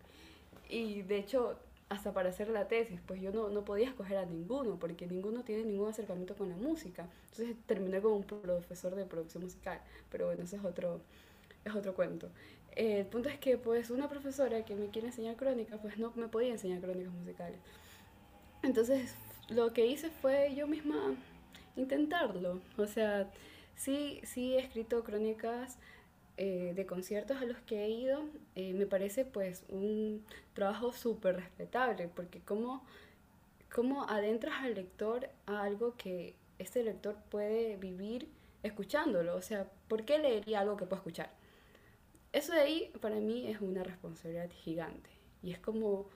y 0.69 1.03
de 1.03 1.19
hecho 1.19 1.59
hasta 1.89 2.13
para 2.13 2.29
hacer 2.29 2.49
la 2.51 2.69
tesis, 2.69 3.01
pues 3.07 3.21
yo 3.21 3.33
no, 3.33 3.49
no 3.49 3.65
podía 3.65 3.89
escoger 3.89 4.19
a 4.19 4.27
ninguno, 4.27 4.79
porque 4.79 5.07
ninguno 5.07 5.43
tiene 5.43 5.65
ningún 5.65 5.89
acercamiento 5.89 6.37
con 6.37 6.51
la 6.51 6.57
música. 6.57 7.09
Entonces 7.31 7.57
terminé 7.67 8.01
con 8.03 8.13
un 8.13 8.25
profesor 8.25 8.95
de 8.95 9.07
producción 9.07 9.45
musical, 9.45 9.81
pero 10.11 10.27
bueno, 10.27 10.43
ese 10.43 10.57
es 10.57 10.65
otro, 10.65 11.01
es 11.65 11.75
otro 11.75 11.95
cuento 11.95 12.29
el 12.79 13.07
punto 13.07 13.29
es 13.29 13.39
que 13.39 13.59
pues 13.59 13.91
una 13.91 14.09
profesora 14.09 14.65
que 14.65 14.77
me 14.77 14.89
quiere 14.89 15.09
enseñar 15.09 15.37
crónica, 15.37 15.79
pues 15.79 15.99
no 15.99 16.13
me 16.15 16.29
podía 16.29 16.53
enseñar 16.53 16.81
crónicas 16.81 17.13
musicales. 17.13 17.59
Entonces 18.63 19.15
lo 19.49 19.73
que 19.73 19.87
hice 19.87 20.11
fue 20.11 20.55
yo 20.55 20.67
misma 20.69 21.17
intentarlo. 21.77 22.61
O 22.77 22.87
sea, 22.87 23.31
sí, 23.75 24.21
sí 24.23 24.55
he 24.55 24.61
escrito 24.61 25.03
crónicas 25.03 25.79
eh, 26.37 26.73
de 26.77 26.87
conciertos 26.87 27.39
a 27.39 27.45
los 27.45 27.59
que 27.59 27.85
he 27.85 27.91
ido. 27.91 28.23
Eh, 28.55 28.75
me 28.75 28.87
parece 28.87 29.25
pues 29.25 29.65
un 29.69 30.25
trabajo 30.55 30.93
súper 30.93 31.37
respetable, 31.37 32.09
porque 32.15 32.41
como, 32.41 32.85
como 33.75 34.09
adentras 34.09 34.55
al 34.63 34.75
lector 34.75 35.29
a 35.47 35.63
algo 35.63 35.97
que 35.97 36.37
este 36.61 36.85
lector 36.85 37.17
puede 37.31 37.77
vivir 37.77 38.29
escuchándolo. 38.63 39.35
O 39.37 39.43
sea, 39.43 39.67
¿por 39.89 40.05
qué 40.05 40.19
leería 40.19 40.61
algo 40.61 40.77
que 40.77 40.87
pueda 40.87 41.01
escuchar? 41.01 41.38
Eso 42.33 42.53
de 42.53 42.61
ahí 42.61 42.93
para 43.01 43.17
mí 43.17 43.47
es 43.47 43.61
una 43.61 43.83
responsabilidad 43.83 44.51
gigante. 44.51 45.11
Y 45.43 45.53
es 45.53 45.59
como 45.59 46.09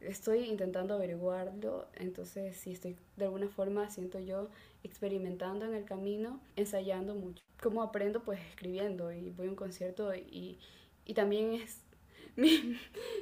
estoy 0.00 0.44
intentando 0.44 0.94
averiguarlo, 0.94 1.88
entonces 1.94 2.56
sí 2.56 2.72
estoy 2.72 2.96
de 3.16 3.24
alguna 3.24 3.48
forma, 3.48 3.88
siento 3.90 4.18
yo, 4.18 4.50
experimentando 4.82 5.64
en 5.64 5.74
el 5.74 5.84
camino, 5.84 6.40
ensayando 6.56 7.14
mucho. 7.14 7.42
¿Cómo 7.62 7.82
aprendo? 7.82 8.22
Pues 8.22 8.40
escribiendo 8.40 9.12
y 9.12 9.30
voy 9.30 9.46
a 9.46 9.50
un 9.50 9.56
concierto 9.56 10.14
y, 10.14 10.58
y 11.04 11.14
también 11.14 11.54
es... 11.54 11.82
Mi, 12.36 12.78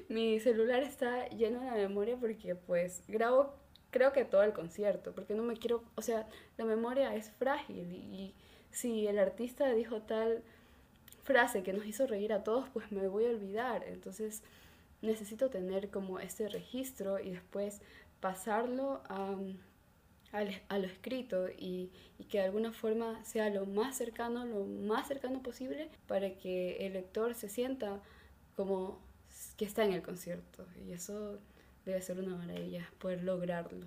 mi 0.09 0.41
celular 0.41 0.83
está 0.83 1.29
lleno 1.29 1.61
de 1.61 1.71
memoria 1.71 2.17
porque 2.17 2.57
pues 2.57 3.05
grabo 3.07 3.55
creo 3.93 4.13
que 4.13 4.25
todo 4.25 4.43
el 4.43 4.53
concierto, 4.53 5.15
porque 5.15 5.37
no 5.37 5.45
me 5.45 5.57
quiero, 5.57 5.85
o 5.95 6.03
sea, 6.03 6.29
la 6.57 6.65
memoria 6.65 7.15
es 7.15 7.31
frágil 7.31 7.93
y 7.93 8.35
si 8.73 9.07
el 9.07 9.21
artista 9.21 9.73
dijo 9.73 10.03
tal 10.03 10.43
frase 11.25 11.63
que 11.63 11.73
nos 11.73 11.87
hizo 11.87 12.07
reír 12.07 12.33
a 12.33 12.45
todos, 12.45 12.69
pues 12.71 12.93
me 12.93 13.09
voy 13.09 13.27
a 13.27 13.31
olvidar. 13.31 13.85
Entonces 13.85 14.43
necesito 15.03 15.51
tener 15.51 15.91
como 15.91 16.21
este 16.21 16.49
registro 16.49 17.19
y 17.19 17.31
después 17.31 17.81
pasarlo 18.21 19.03
a, 19.09 19.37
a, 20.33 20.79
lo 20.79 20.87
escrito 20.87 21.49
y, 21.49 21.91
que 22.29 22.39
de 22.39 22.45
alguna 22.45 22.73
forma 22.73 23.23
sea 23.25 23.51
lo 23.51 23.67
más 23.67 23.97
cercano, 23.97 24.45
lo 24.45 24.65
más 24.65 25.09
cercano 25.09 25.43
posible 25.43 25.91
para 26.07 26.35
que 26.35 26.87
el 26.87 26.95
lector 26.95 27.35
se 27.35 27.49
sienta 27.49 28.01
como 28.57 28.99
que 29.57 29.65
está 29.65 29.85
en 29.85 29.93
el 29.93 30.03
concierto. 30.03 30.67
Y 30.87 30.93
eso 30.93 31.39
debe 31.85 32.01
ser 32.03 32.19
una 32.19 32.37
maravilla, 32.37 32.89
poder 32.99 33.23
lograrlo. 33.23 33.87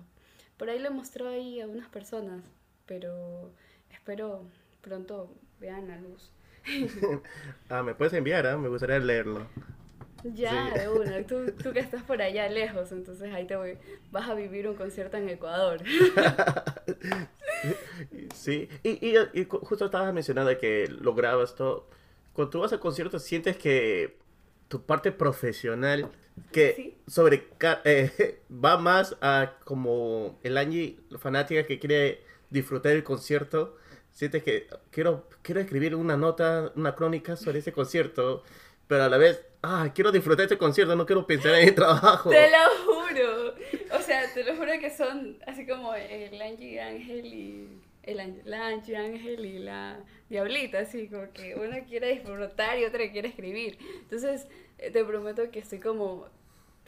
Por 0.56 0.70
ahí 0.70 0.78
lo 0.78 0.90
mostró 0.90 1.28
ahí 1.28 1.60
a 1.60 1.66
unas 1.66 1.88
personas, 1.88 2.42
pero 2.86 3.50
espero 3.90 4.44
pronto 4.80 5.34
vean 5.60 5.88
la 5.88 5.96
luz. 5.96 6.30
ah, 7.68 7.82
me 7.82 7.94
puedes 7.94 8.12
enviar, 8.12 8.46
¿ah? 8.46 8.56
me 8.56 8.68
gustaría 8.68 8.98
leerlo. 8.98 9.46
Ya, 10.24 10.70
de 10.70 10.88
una. 10.88 11.22
Tú, 11.26 11.52
tú, 11.52 11.72
que 11.72 11.80
estás 11.80 12.02
por 12.02 12.20
allá 12.20 12.48
lejos, 12.48 12.90
entonces 12.92 13.32
ahí 13.32 13.46
te 13.46 13.56
voy. 13.56 13.78
Vas 14.10 14.28
a 14.28 14.34
vivir 14.34 14.68
un 14.68 14.74
concierto 14.74 15.16
en 15.16 15.28
Ecuador. 15.28 15.80
sí, 18.34 18.68
y, 18.82 19.06
y, 19.06 19.46
justo 19.48 19.86
estabas 19.86 20.12
mencionando 20.12 20.56
que 20.58 20.88
lo 20.88 21.14
grabas 21.14 21.54
todo. 21.54 21.88
Cuando 22.32 22.50
tú 22.50 22.60
vas 22.60 22.72
a 22.72 22.80
conciertos, 22.80 23.22
sientes 23.22 23.56
que 23.56 24.16
tu 24.68 24.82
parte 24.82 25.12
profesional, 25.12 26.10
que 26.52 26.98
sobre 27.06 27.48
eh, 27.84 28.40
va 28.52 28.76
más 28.76 29.16
a 29.20 29.54
como 29.64 30.38
el 30.42 30.56
Angie 30.56 30.98
fanática 31.18 31.64
que 31.64 31.78
quiere 31.78 32.22
disfrutar 32.50 32.92
el 32.92 33.04
concierto 33.04 33.76
sientes 34.18 34.42
que 34.42 34.66
quiero, 34.90 35.28
quiero 35.42 35.60
escribir 35.60 35.94
una 35.94 36.16
nota, 36.16 36.72
una 36.74 36.96
crónica 36.96 37.36
sobre 37.36 37.60
ese 37.60 37.70
concierto, 37.70 38.42
pero 38.88 39.04
a 39.04 39.08
la 39.08 39.16
vez, 39.16 39.46
ah, 39.62 39.92
quiero 39.94 40.10
disfrutar 40.10 40.42
este 40.42 40.58
concierto, 40.58 40.96
no 40.96 41.06
quiero 41.06 41.24
pensar 41.24 41.54
en 41.54 41.68
el 41.68 41.74
trabajo. 41.76 42.28
Te 42.28 42.50
lo 42.50 42.58
juro. 42.84 43.54
O 43.96 44.02
sea, 44.02 44.22
te 44.34 44.42
lo 44.42 44.56
juro 44.56 44.72
que 44.80 44.90
son 44.90 45.38
así 45.46 45.64
como 45.64 45.94
el 45.94 46.42
Angie 46.42 46.80
Ángel 46.80 47.26
y 47.26 47.80
el 48.02 48.18
Angie 48.52 48.96
Ángel 48.96 49.44
y 49.46 49.60
la 49.60 50.00
Diablita, 50.28 50.80
así 50.80 51.06
como 51.06 51.32
que 51.32 51.54
uno 51.54 51.76
quiere 51.88 52.08
disfrutar 52.08 52.76
y 52.76 52.86
otra 52.86 53.08
quiere 53.12 53.28
escribir. 53.28 53.78
Entonces, 54.00 54.48
eh, 54.78 54.90
te 54.90 55.04
prometo 55.04 55.48
que 55.52 55.60
estoy 55.60 55.78
como 55.78 56.26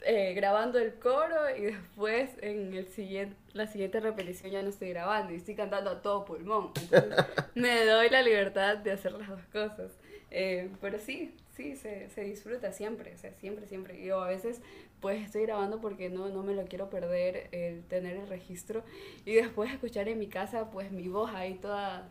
eh, 0.03 0.33
grabando 0.33 0.79
el 0.79 0.95
coro 0.95 1.55
y 1.55 1.61
después 1.61 2.31
en 2.41 2.73
el 2.73 2.87
siguiente, 2.87 3.35
la 3.53 3.67
siguiente 3.67 3.99
repetición 3.99 4.51
ya 4.51 4.63
no 4.63 4.69
estoy 4.69 4.89
grabando 4.89 5.33
y 5.33 5.37
estoy 5.37 5.55
cantando 5.55 5.89
a 5.91 6.01
todo 6.01 6.25
pulmón. 6.25 6.71
Entonces 6.81 7.25
me 7.55 7.85
doy 7.85 8.09
la 8.09 8.21
libertad 8.21 8.77
de 8.77 8.91
hacer 8.91 9.11
las 9.13 9.27
dos 9.27 9.45
cosas. 9.51 9.91
Eh, 10.31 10.69
pero 10.79 10.97
sí, 10.97 11.35
sí, 11.55 11.75
se, 11.75 12.09
se, 12.09 12.23
disfruta 12.23 12.71
siempre, 12.71 13.13
o 13.13 13.17
sea, 13.17 13.33
siempre, 13.33 13.67
siempre. 13.67 14.01
Yo 14.03 14.21
a 14.21 14.27
veces 14.27 14.61
pues 15.01 15.23
estoy 15.23 15.43
grabando 15.43 15.81
porque 15.81 16.09
no, 16.09 16.29
no 16.29 16.43
me 16.43 16.53
lo 16.53 16.65
quiero 16.65 16.89
perder 16.89 17.49
el 17.51 17.83
tener 17.83 18.15
el 18.17 18.27
registro 18.27 18.83
y 19.25 19.33
después 19.33 19.71
escuchar 19.71 20.07
en 20.07 20.19
mi 20.19 20.27
casa 20.27 20.69
pues 20.71 20.91
mi 20.91 21.07
voz 21.09 21.31
ahí 21.33 21.55
toda 21.55 22.07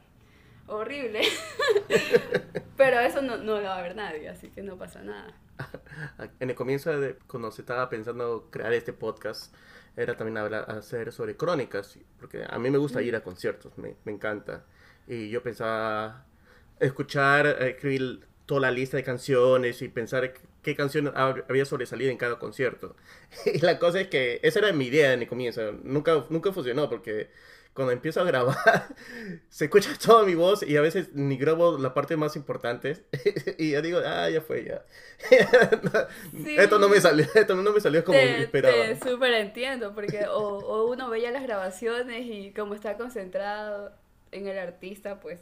horrible. 0.71 1.23
pero 2.77 3.01
eso 3.01 3.23
no, 3.23 3.37
no 3.37 3.61
lo 3.61 3.65
va 3.65 3.79
a 3.79 3.83
ver 3.83 3.97
nadie, 3.97 4.29
así 4.29 4.49
que 4.49 4.63
no 4.63 4.77
pasa 4.77 5.03
nada. 5.03 5.35
en 6.41 6.51
el 6.51 6.57
comienzo, 6.57 6.99
de, 6.99 7.17
cuando 7.27 7.51
se 7.51 7.63
estaba 7.63 7.89
pensando 7.89 8.49
crear 8.51 8.73
este 8.73 8.93
podcast, 8.93 9.55
era 9.97 10.17
también 10.17 10.39
hablar, 10.39 10.71
hacer 10.71 11.13
sobre 11.13 11.37
crónicas, 11.37 11.99
porque 12.19 12.45
a 12.49 12.59
mí 12.59 12.71
me 12.71 12.79
gusta 12.79 13.03
ir 13.03 13.17
a 13.17 13.23
conciertos, 13.23 13.77
me, 13.77 13.97
me 14.05 14.13
encanta. 14.13 14.65
Y 15.07 15.29
yo 15.31 15.43
pensaba 15.43 16.25
escuchar, 16.79 17.47
escribir 17.63 18.27
toda 18.47 18.63
la 18.63 18.71
lista 18.71 18.97
de 18.97 19.05
canciones 19.05 19.83
y 19.83 19.89
pensar 19.89 20.33
qué 20.63 20.75
canción 20.75 21.13
había 21.15 21.65
sobresalido 21.65 22.11
en 22.11 22.17
cada 22.17 22.39
concierto. 22.39 22.97
Y 23.47 23.59
la 23.61 23.79
cosa 23.79 24.01
es 24.01 24.09
que 24.09 24.41
esa 24.43 24.61
era 24.61 24.73
mi 24.73 24.87
idea 24.87 25.13
en 25.13 25.23
el 25.23 25.29
comienzo. 25.29 25.73
Nunca, 25.85 26.25
nunca 26.31 26.53
funcionó 26.53 26.89
porque 26.89 27.31
cuando 27.75 27.93
empiezo 27.93 28.21
a 28.21 28.25
grabar, 28.25 28.57
se 29.49 29.67
escucha 29.67 29.91
toda 30.05 30.25
mi 30.25 30.35
voz 30.35 30.63
y 30.63 30.77
a 30.77 30.81
veces 30.81 31.15
ni 31.15 31.37
grabo 31.37 31.79
la 31.79 31.95
parte 31.95 32.17
más 32.17 32.37
importante. 32.37 33.05
y 33.59 33.71
yo 33.71 33.83
digo, 33.83 34.01
ah, 34.05 34.29
ya 34.29 34.41
fue, 34.41 34.65
ya. 34.65 34.85
Esto 36.59 36.79
no 36.79 36.89
me 36.89 37.01
salió, 37.01 37.27
esto 37.35 37.55
no 37.55 37.73
me 37.73 37.81
salió 37.81 38.05
como 38.05 38.19
esperaba. 38.19 38.77
Te 38.77 38.97
súper 38.97 39.35
entiendo, 39.35 39.95
porque 39.95 40.27
o, 40.27 40.59
o, 40.59 40.91
uno 40.91 41.09
veía 41.09 41.31
las 41.31 41.43
grabaciones 41.43 42.27
y 42.27 42.53
como 42.53 42.75
está 42.75 42.97
concentrado 42.97 43.93
en 44.33 44.47
el 44.47 44.59
artista, 44.59 45.21
pues 45.21 45.41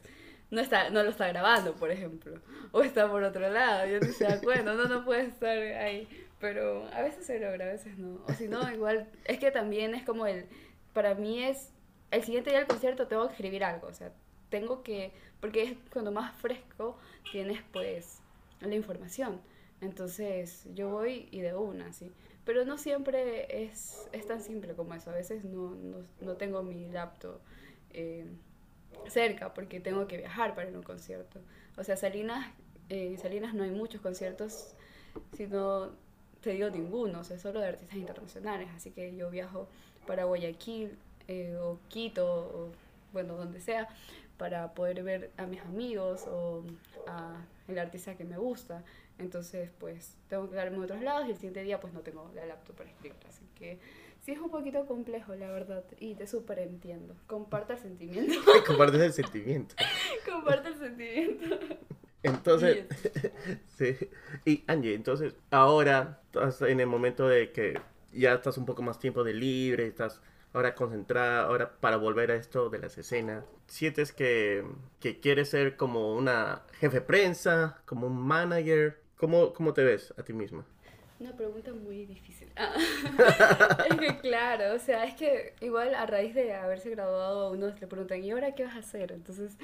no 0.51 0.61
está 0.61 0.91
no 0.91 1.03
lo 1.03 1.11
está 1.11 1.29
grabando, 1.29 1.75
por 1.75 1.91
ejemplo. 1.91 2.41
O 2.73 2.83
está 2.83 3.11
por 3.11 3.23
otro 3.23 3.49
lado, 3.51 3.87
yo 3.87 4.01
no 4.01 4.13
se 4.13 4.25
da 4.25 4.41
cuenta, 4.41 4.75
no, 4.75 4.87
no 4.87 5.05
puede 5.05 5.27
estar 5.27 5.57
ahí. 5.57 6.09
Pero 6.41 6.87
a 6.93 7.03
veces 7.03 7.27
se 7.27 7.41
logra, 7.41 7.65
a 7.65 7.73
veces 7.73 7.99
no. 7.99 8.21
O 8.29 8.33
si 8.33 8.47
no, 8.47 8.71
igual, 8.71 9.09
es 9.25 9.39
que 9.39 9.51
también 9.51 9.95
es 9.95 10.05
como 10.05 10.27
el, 10.27 10.47
para 10.93 11.15
mí 11.15 11.43
es 11.43 11.73
el 12.11 12.23
siguiente 12.23 12.51
día 12.51 12.61
del 12.61 12.69
concierto 12.69 13.07
tengo 13.07 13.27
que 13.27 13.33
escribir 13.33 13.65
algo, 13.65 13.89
o 13.89 13.93
sea, 13.93 14.13
tengo 14.49 14.83
que, 14.83 15.13
porque 15.41 15.63
es 15.63 15.77
cuando 15.93 16.11
más 16.11 16.35
fresco 16.37 16.97
tienes 17.31 17.61
pues 17.73 18.21
la 18.61 18.75
información. 18.75 19.41
Entonces 19.81 20.67
yo 20.75 20.89
voy 20.89 21.29
y 21.31 21.41
de 21.41 21.55
una, 21.55 21.93
¿sí? 21.93 22.11
Pero 22.45 22.65
no 22.65 22.79
siempre 22.79 23.65
es, 23.65 24.09
es 24.13 24.27
tan 24.27 24.41
simple 24.41 24.75
como 24.75 24.95
eso. 24.95 25.11
A 25.11 25.15
veces 25.15 25.45
no, 25.45 25.71
no, 25.75 25.99
no 26.21 26.37
tengo 26.37 26.63
mi 26.63 26.89
laptop 26.89 27.39
eh, 27.91 28.27
cerca 29.07 29.55
porque 29.55 29.81
tengo 29.81 30.09
que 30.09 30.17
viajar 30.17 30.55
para 30.55 30.69
ir 30.69 30.75
a 30.75 30.79
un 30.79 30.85
concierto. 30.85 31.41
O 31.77 31.85
sea, 31.85 31.97
Salinas 31.97 32.51
en 32.89 33.19
Salinas 33.19 33.55
no 33.55 33.65
hay 33.65 33.71
muchos 33.71 34.01
conciertos, 34.01 34.75
sino 35.37 35.91
te 36.41 36.51
digo 36.51 36.71
ninguno, 36.71 37.21
o 37.21 37.25
sea, 37.25 37.39
solo 37.39 37.61
de 37.61 37.69
artistas 37.69 37.97
internacionales, 37.97 38.69
así 38.75 38.91
que 38.91 39.15
yo 39.15 39.31
viajo 39.31 39.69
para 40.07 40.25
Guayaquil 40.25 40.97
eh, 41.29 41.57
o 41.61 41.79
Quito 41.89 42.27
o 42.27 42.73
bueno, 43.13 43.37
donde 43.37 43.61
sea, 43.61 43.89
para 44.37 44.75
poder 44.75 45.03
ver 45.03 45.31
a 45.37 45.47
mis 45.47 45.61
amigos 45.63 46.27
o 46.27 46.63
a 47.07 47.37
el 47.69 47.79
artista 47.79 48.17
que 48.17 48.25
me 48.25 48.39
gusta. 48.39 48.83
Entonces, 49.19 49.71
pues 49.79 50.17
tengo 50.29 50.49
que 50.49 50.57
darme 50.57 50.77
a 50.77 50.81
otros 50.81 51.03
lados 51.03 51.27
y 51.27 51.31
el 51.31 51.37
siguiente 51.37 51.63
día 51.63 51.81
pues 51.81 51.93
no 51.93 52.01
tengo 52.01 52.31
la 52.35 52.47
laptop 52.47 52.77
para 52.77 52.91
escribir. 52.91 53.19
Así 53.29 53.45
que 53.57 53.79
sí 54.21 54.33
es 54.33 54.39
un 54.39 54.51
poquito 54.51 54.87
complejo, 54.87 55.35
la 55.35 55.51
verdad, 55.51 55.85
y 55.99 56.15
te 56.15 56.27
súper 56.27 56.61
entiendo. 56.61 57.15
Comparte 57.27 57.75
el 57.75 57.79
sentimiento. 57.79 58.35
Comparte 58.67 59.05
el 59.05 59.13
sentimiento. 59.13 59.75
Comparte 60.31 60.69
el 60.69 60.79
sentimiento. 60.79 61.59
Entonces, 62.23 62.87
sí. 63.77 63.97
Y 64.45 64.65
Angie, 64.67 64.95
entonces, 64.95 65.35
ahora 65.51 66.21
estás 66.27 66.63
en 66.63 66.81
el 66.81 66.87
momento 66.87 67.29
de 67.29 67.53
que 67.53 67.81
ya 68.13 68.35
estás 68.35 68.57
un 68.57 68.67
poco 68.67 68.83
más 68.83 68.99
tiempo 68.99 69.25
de 69.25 69.35
libre, 69.35 69.87
estás 69.87 70.21
ahora 70.53 70.75
concentrada, 70.75 71.45
ahora 71.45 71.73
para 71.81 71.97
volver 71.97 72.31
a 72.31 72.37
esto 72.37 72.71
de 72.71 72.79
las 72.79 72.97
escenas. 72.99 73.45
¿Sientes 73.67 74.13
que, 74.13 74.65
que 75.01 75.21
quieres 75.21 75.51
ser 75.51 75.77
como 75.77 76.15
una 76.15 76.63
jefe 76.81 77.01
prensa, 77.01 77.81
como 77.85 78.07
un 78.07 78.19
manager? 78.19 79.01
¿Cómo, 79.17 79.53
cómo 79.53 79.75
te 79.75 79.85
ves 79.85 80.15
a 80.17 80.23
ti 80.23 80.33
misma? 80.33 80.65
Una 81.21 81.37
pregunta 81.37 81.73
muy 81.73 82.07
difícil. 82.07 82.49
Ah. 82.57 82.75
es 83.91 83.97
que 83.97 84.19
claro, 84.19 84.75
o 84.75 84.79
sea, 84.79 85.05
es 85.05 85.15
que 85.15 85.55
igual 85.61 85.95
a 85.95 86.07
raíz 86.07 86.33
de 86.33 86.55
haberse 86.55 86.91
graduado 86.91 87.51
uno 87.51 87.67
le 87.69 87.87
preguntan, 87.89 88.23
¿y 88.23 88.31
ahora 88.31 88.55
qué 88.55 88.65
vas 88.65 88.77
a 88.77 88.79
hacer? 88.79 89.11
Entonces, 89.11 89.57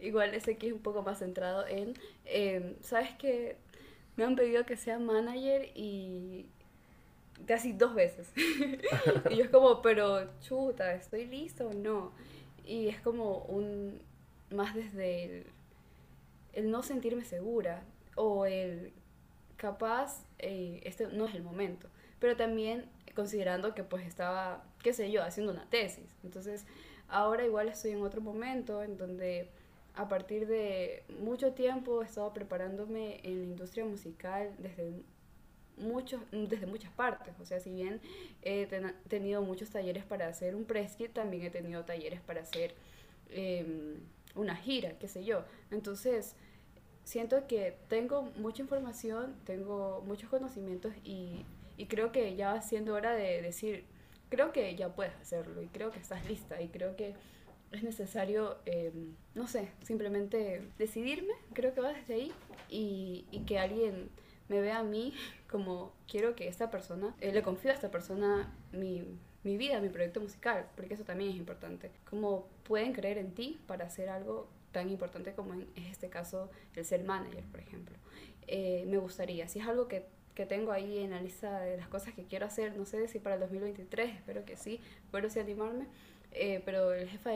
igual 0.00 0.34
ese 0.34 0.52
aquí 0.52 0.68
es 0.68 0.72
un 0.72 0.80
poco 0.80 1.02
más 1.02 1.18
centrado 1.18 1.66
en, 1.66 1.94
em, 2.24 2.76
¿sabes 2.80 3.10
qué? 3.18 3.58
Me 4.16 4.24
han 4.24 4.36
pedido 4.36 4.64
que 4.64 4.76
sea 4.76 4.98
manager 4.98 5.70
y 5.74 6.46
casi 7.46 7.72
dos 7.72 7.94
veces. 7.94 8.30
y 9.30 9.36
yo 9.36 9.44
es 9.44 9.50
como, 9.50 9.82
pero 9.82 10.28
chuta, 10.40 10.94
¿estoy 10.94 11.26
listo 11.26 11.68
o 11.68 11.72
no? 11.72 12.12
Y 12.64 12.88
es 12.88 13.00
como 13.00 13.38
un, 13.44 14.00
más 14.50 14.74
desde 14.74 15.24
el, 15.24 15.46
el 16.52 16.70
no 16.70 16.82
sentirme 16.82 17.24
segura 17.24 17.82
o 18.14 18.46
el 18.46 18.92
capaz, 19.56 20.24
eh, 20.38 20.80
este 20.84 21.06
no 21.06 21.26
es 21.26 21.34
el 21.34 21.42
momento. 21.42 21.88
Pero 22.18 22.36
también 22.36 22.86
considerando 23.14 23.74
que 23.74 23.84
pues 23.84 24.06
estaba, 24.06 24.64
qué 24.82 24.92
sé 24.92 25.10
yo, 25.10 25.22
haciendo 25.22 25.52
una 25.52 25.68
tesis. 25.70 26.08
Entonces, 26.24 26.66
ahora 27.08 27.44
igual 27.44 27.68
estoy 27.68 27.92
en 27.92 28.02
otro 28.02 28.20
momento 28.20 28.82
en 28.82 28.96
donde 28.96 29.48
a 29.94 30.08
partir 30.08 30.46
de 30.46 31.04
mucho 31.20 31.52
tiempo 31.52 32.02
he 32.02 32.06
estado 32.06 32.32
preparándome 32.32 33.20
en 33.22 33.38
la 33.38 33.44
industria 33.44 33.84
musical 33.84 34.54
desde 34.58 35.02
muchos, 35.76 36.20
desde 36.30 36.66
muchas 36.66 36.90
partes. 36.92 37.34
O 37.40 37.44
sea, 37.44 37.60
si 37.60 37.70
bien 37.70 38.00
he 38.42 38.66
tenido 39.08 39.42
muchos 39.42 39.70
talleres 39.70 40.04
para 40.04 40.28
hacer 40.28 40.54
un 40.54 40.64
press 40.64 40.96
también 41.12 41.44
he 41.44 41.50
tenido 41.50 41.84
talleres 41.84 42.20
para 42.20 42.42
hacer 42.42 42.74
em, 43.30 44.00
una 44.34 44.56
gira, 44.56 44.98
qué 44.98 45.08
sé 45.08 45.24
yo. 45.24 45.44
Entonces, 45.70 46.34
siento 47.04 47.46
que 47.46 47.76
tengo 47.88 48.22
mucha 48.36 48.62
información, 48.62 49.34
tengo 49.44 50.02
muchos 50.06 50.28
conocimientos 50.30 50.92
y, 51.04 51.44
y 51.76 51.86
creo 51.86 52.12
que 52.12 52.36
ya 52.36 52.54
va 52.54 52.62
siendo 52.62 52.94
hora 52.94 53.12
de 53.12 53.42
decir, 53.42 53.84
creo 54.28 54.52
que 54.52 54.74
ya 54.76 54.94
puedes 54.94 55.14
hacerlo 55.16 55.62
y 55.62 55.66
creo 55.66 55.90
que 55.90 55.98
estás 55.98 56.26
lista 56.28 56.60
y 56.62 56.68
creo 56.68 56.96
que 56.96 57.14
es 57.72 57.82
necesario, 57.82 58.58
em, 58.66 59.14
no 59.34 59.48
sé, 59.48 59.68
simplemente 59.82 60.62
decidirme, 60.78 61.32
creo 61.54 61.74
que 61.74 61.80
va 61.80 61.92
desde 61.92 62.14
ahí 62.14 62.32
y, 62.68 63.24
y, 63.30 63.40
que 63.40 63.58
alguien 63.58 64.10
me 64.52 64.60
vea 64.60 64.80
a 64.80 64.82
mí 64.82 65.14
como 65.50 65.94
quiero 66.06 66.36
que 66.36 66.46
esta 66.46 66.70
persona, 66.70 67.14
eh, 67.20 67.32
le 67.32 67.42
confío 67.42 67.70
a 67.70 67.74
esta 67.74 67.90
persona 67.90 68.54
mi, 68.70 69.02
mi 69.44 69.56
vida, 69.56 69.80
mi 69.80 69.88
proyecto 69.88 70.20
musical, 70.20 70.66
porque 70.76 70.92
eso 70.92 71.04
también 71.04 71.30
es 71.30 71.36
importante. 71.36 71.90
Como 72.04 72.46
pueden 72.64 72.92
creer 72.92 73.16
en 73.16 73.32
ti 73.32 73.58
para 73.66 73.86
hacer 73.86 74.10
algo 74.10 74.48
tan 74.70 74.90
importante 74.90 75.32
como 75.32 75.54
en 75.54 75.66
este 75.76 76.10
caso 76.10 76.50
el 76.76 76.84
ser 76.84 77.02
manager, 77.04 77.44
por 77.44 77.60
ejemplo. 77.60 77.96
Eh, 78.46 78.84
me 78.88 78.98
gustaría, 78.98 79.48
si 79.48 79.58
es 79.58 79.66
algo 79.66 79.88
que, 79.88 80.04
que, 80.34 80.44
tengo 80.44 80.72
ahí 80.72 80.98
en 80.98 81.12
la 81.12 81.22
lista 81.22 81.60
de 81.60 81.78
las 81.78 81.88
cosas 81.88 82.12
que 82.12 82.24
quiero 82.24 82.44
hacer, 82.44 82.76
no 82.76 82.84
sé 82.84 83.08
si 83.08 83.20
para 83.20 83.36
el 83.36 83.40
2023, 83.40 84.16
espero 84.16 84.44
que 84.44 84.58
sí, 84.58 84.80
espero 85.04 85.30
sí 85.30 85.40
animarme, 85.40 85.86
eh, 86.32 86.60
pero 86.66 86.92
el, 86.92 87.08
jefa 87.08 87.30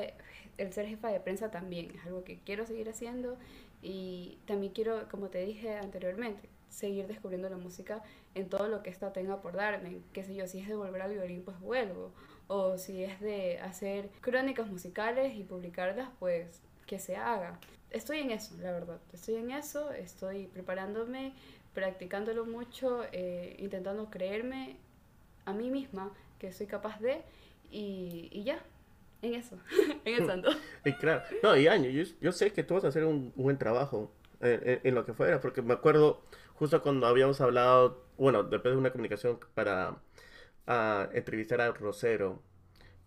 el 0.59 0.73
ser 0.73 0.87
jefa 0.87 1.09
de 1.09 1.21
prensa 1.21 1.51
también 1.51 1.91
es 1.95 2.05
algo 2.07 2.25
que 2.25 2.39
quiero 2.39 2.67
seguir 2.67 2.89
haciendo 2.89 3.39
y 3.83 4.39
también 4.47 4.73
quiero, 4.73 5.07
como 5.11 5.29
te 5.29 5.45
dije 5.45 5.77
anteriormente, 5.77 6.49
seguir 6.69 7.07
descubriendo 7.07 7.49
la 7.49 7.57
música 7.57 8.03
en 8.35 8.49
todo 8.49 8.69
lo 8.69 8.83
que 8.83 8.91
esta 8.91 9.13
tenga 9.13 9.41
por 9.41 9.55
darme, 9.55 9.99
qué 10.13 10.25
sé 10.25 10.35
yo, 10.35 10.47
si 10.47 10.61
es 10.61 10.69
de 10.69 10.75
volver 10.75 11.03
al 11.03 11.13
violín, 11.13 11.43
pues 11.43 11.59
vuelvo, 11.61 12.13
o 12.49 12.79
si 12.79 13.03
es 13.03 13.21
de 13.21 13.59
hacer 13.61 14.11
crónicas 14.21 14.69
musicales 14.69 15.37
y 15.37 15.45
publicarlas, 15.45 16.09
pues 16.19 16.61
que 16.87 16.99
se 16.99 17.17
haga. 17.17 17.59
Estoy 17.91 18.21
en 18.21 18.31
eso, 18.31 18.55
la 18.61 18.73
verdad. 18.73 19.01
Estoy 19.13 19.37
en 19.37 19.51
eso, 19.51 19.91
estoy 19.93 20.47
preparándome, 20.47 21.33
practicándolo 21.75 22.45
mucho, 22.45 23.05
eh, 23.13 23.57
intentando 23.59 24.11
creerme 24.11 24.77
a 25.45 25.53
mí 25.53 25.71
misma 25.71 26.13
que 26.39 26.53
soy 26.53 26.67
capaz 26.67 27.01
de 27.01 27.23
y, 27.71 28.29
y 28.33 28.45
ya, 28.45 28.63
en 29.23 29.35
eso, 29.35 29.57
en 30.05 30.23
el 30.23 30.27
santo. 30.27 30.51
y 30.85 30.93
claro, 30.93 31.23
no, 31.43 31.57
y 31.57 31.67
Año, 31.67 31.91
yo, 31.91 32.05
yo, 32.21 32.33
sé 32.33 32.53
que 32.53 32.63
tú 32.63 32.75
vas 32.75 32.85
a 32.85 32.89
hacer 32.89 33.05
un, 33.05 33.33
buen 33.35 33.59
trabajo 33.59 34.11
en, 34.41 34.81
en, 34.85 34.95
lo 34.95 35.05
que 35.05 35.15
fuera, 35.15 35.41
porque 35.41 35.63
me 35.63 35.75
acuerdo 35.75 36.23
justo 36.55 36.83
cuando 36.83 37.07
habíamos 37.07 37.41
hablado, 37.41 38.05
bueno, 38.19 38.43
después 38.43 38.75
de 38.75 38.79
una 38.79 38.91
comunicación 38.91 39.39
para 39.55 39.91
uh, 40.67 41.11
entrevistar 41.13 41.61
a 41.61 41.73
Rosero, 41.73 42.43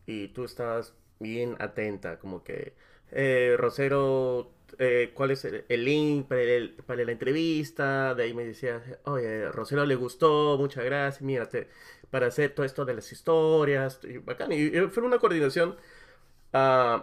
y 0.05 0.29
tú 0.29 0.43
estabas 0.43 0.93
bien 1.19 1.55
atenta, 1.59 2.19
como 2.19 2.43
que 2.43 2.73
eh, 3.11 3.55
Rosero, 3.57 4.51
eh, 4.77 5.11
¿cuál 5.13 5.31
es 5.31 5.45
el, 5.45 5.85
link 5.85 6.27
para, 6.27 6.41
el, 6.41 6.73
para, 6.85 7.03
la 7.03 7.11
entrevista? 7.11 8.15
De 8.15 8.23
ahí 8.23 8.33
me 8.33 8.45
decía, 8.45 8.81
oye, 9.05 9.51
Rosero 9.51 9.85
le 9.85 9.95
gustó, 9.95 10.57
muchas 10.57 10.85
gracias, 10.85 11.21
mírate, 11.21 11.69
para 12.11 12.27
hacer 12.27 12.53
todo 12.55 12.65
esto 12.65 12.85
de 12.85 12.93
las 12.95 13.11
historias, 13.11 13.99
y 14.03 14.17
bacán. 14.19 14.51
Y, 14.51 14.69
fue 14.89 15.03
una 15.03 15.19
coordinación 15.19 15.75
uh, 16.53 17.01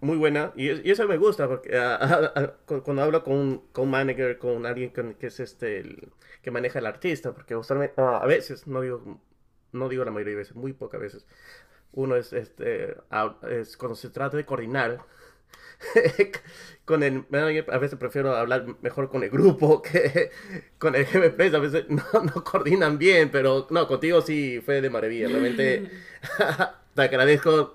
muy 0.00 0.16
buena, 0.16 0.52
y, 0.56 0.70
y, 0.70 0.90
eso 0.90 1.06
me 1.08 1.16
gusta, 1.16 1.48
porque 1.48 1.70
uh, 2.68 2.80
cuando 2.82 3.02
hablo 3.02 3.24
con, 3.24 3.58
con 3.72 3.84
un 3.84 3.90
manager, 3.90 4.38
con 4.38 4.66
alguien 4.66 4.92
que 4.92 5.26
es 5.26 5.40
este, 5.40 5.78
el, 5.80 6.12
que 6.42 6.50
maneja 6.50 6.78
el 6.78 6.86
artista, 6.86 7.32
porque 7.32 7.56
usualmente, 7.56 7.94
a 8.00 8.26
veces, 8.26 8.66
no 8.66 8.80
digo, 8.80 9.20
no 9.72 9.88
digo 9.88 10.04
la 10.04 10.10
mayoría 10.10 10.32
de 10.32 10.38
veces, 10.38 10.54
muy 10.54 10.72
pocas 10.72 11.00
veces, 11.00 11.26
uno 11.92 12.16
es, 12.16 12.32
este, 12.32 12.96
es 13.50 13.76
cuando 13.76 13.96
se 13.96 14.10
trata 14.10 14.36
de 14.36 14.44
coordinar 14.44 15.00
con 16.84 17.02
el 17.02 17.24
a 17.68 17.78
veces 17.78 17.98
prefiero 17.98 18.34
hablar 18.34 18.66
mejor 18.82 19.10
con 19.10 19.22
el 19.22 19.30
grupo 19.30 19.82
que 19.82 20.30
con 20.78 20.94
el 20.94 21.06
jefe 21.06 21.54
a 21.54 21.58
veces 21.58 21.86
no, 21.88 22.02
no 22.22 22.44
coordinan 22.44 22.98
bien, 22.98 23.30
pero 23.30 23.66
no, 23.70 23.86
contigo 23.86 24.20
sí 24.20 24.60
fue 24.64 24.80
de 24.80 24.90
maravilla, 24.90 25.28
realmente 25.28 25.90
te 26.96 27.02
agradezco 27.02 27.70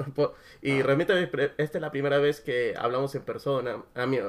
y 0.62 0.82
ah. 0.82 0.84
realmente 0.84 1.32
esta 1.58 1.78
es 1.78 1.82
la 1.82 1.92
primera 1.92 2.18
vez 2.18 2.42
que 2.42 2.74
hablamos 2.78 3.16
en 3.16 3.22
persona, 3.22 3.82
a 3.96 4.06
mí, 4.06 4.20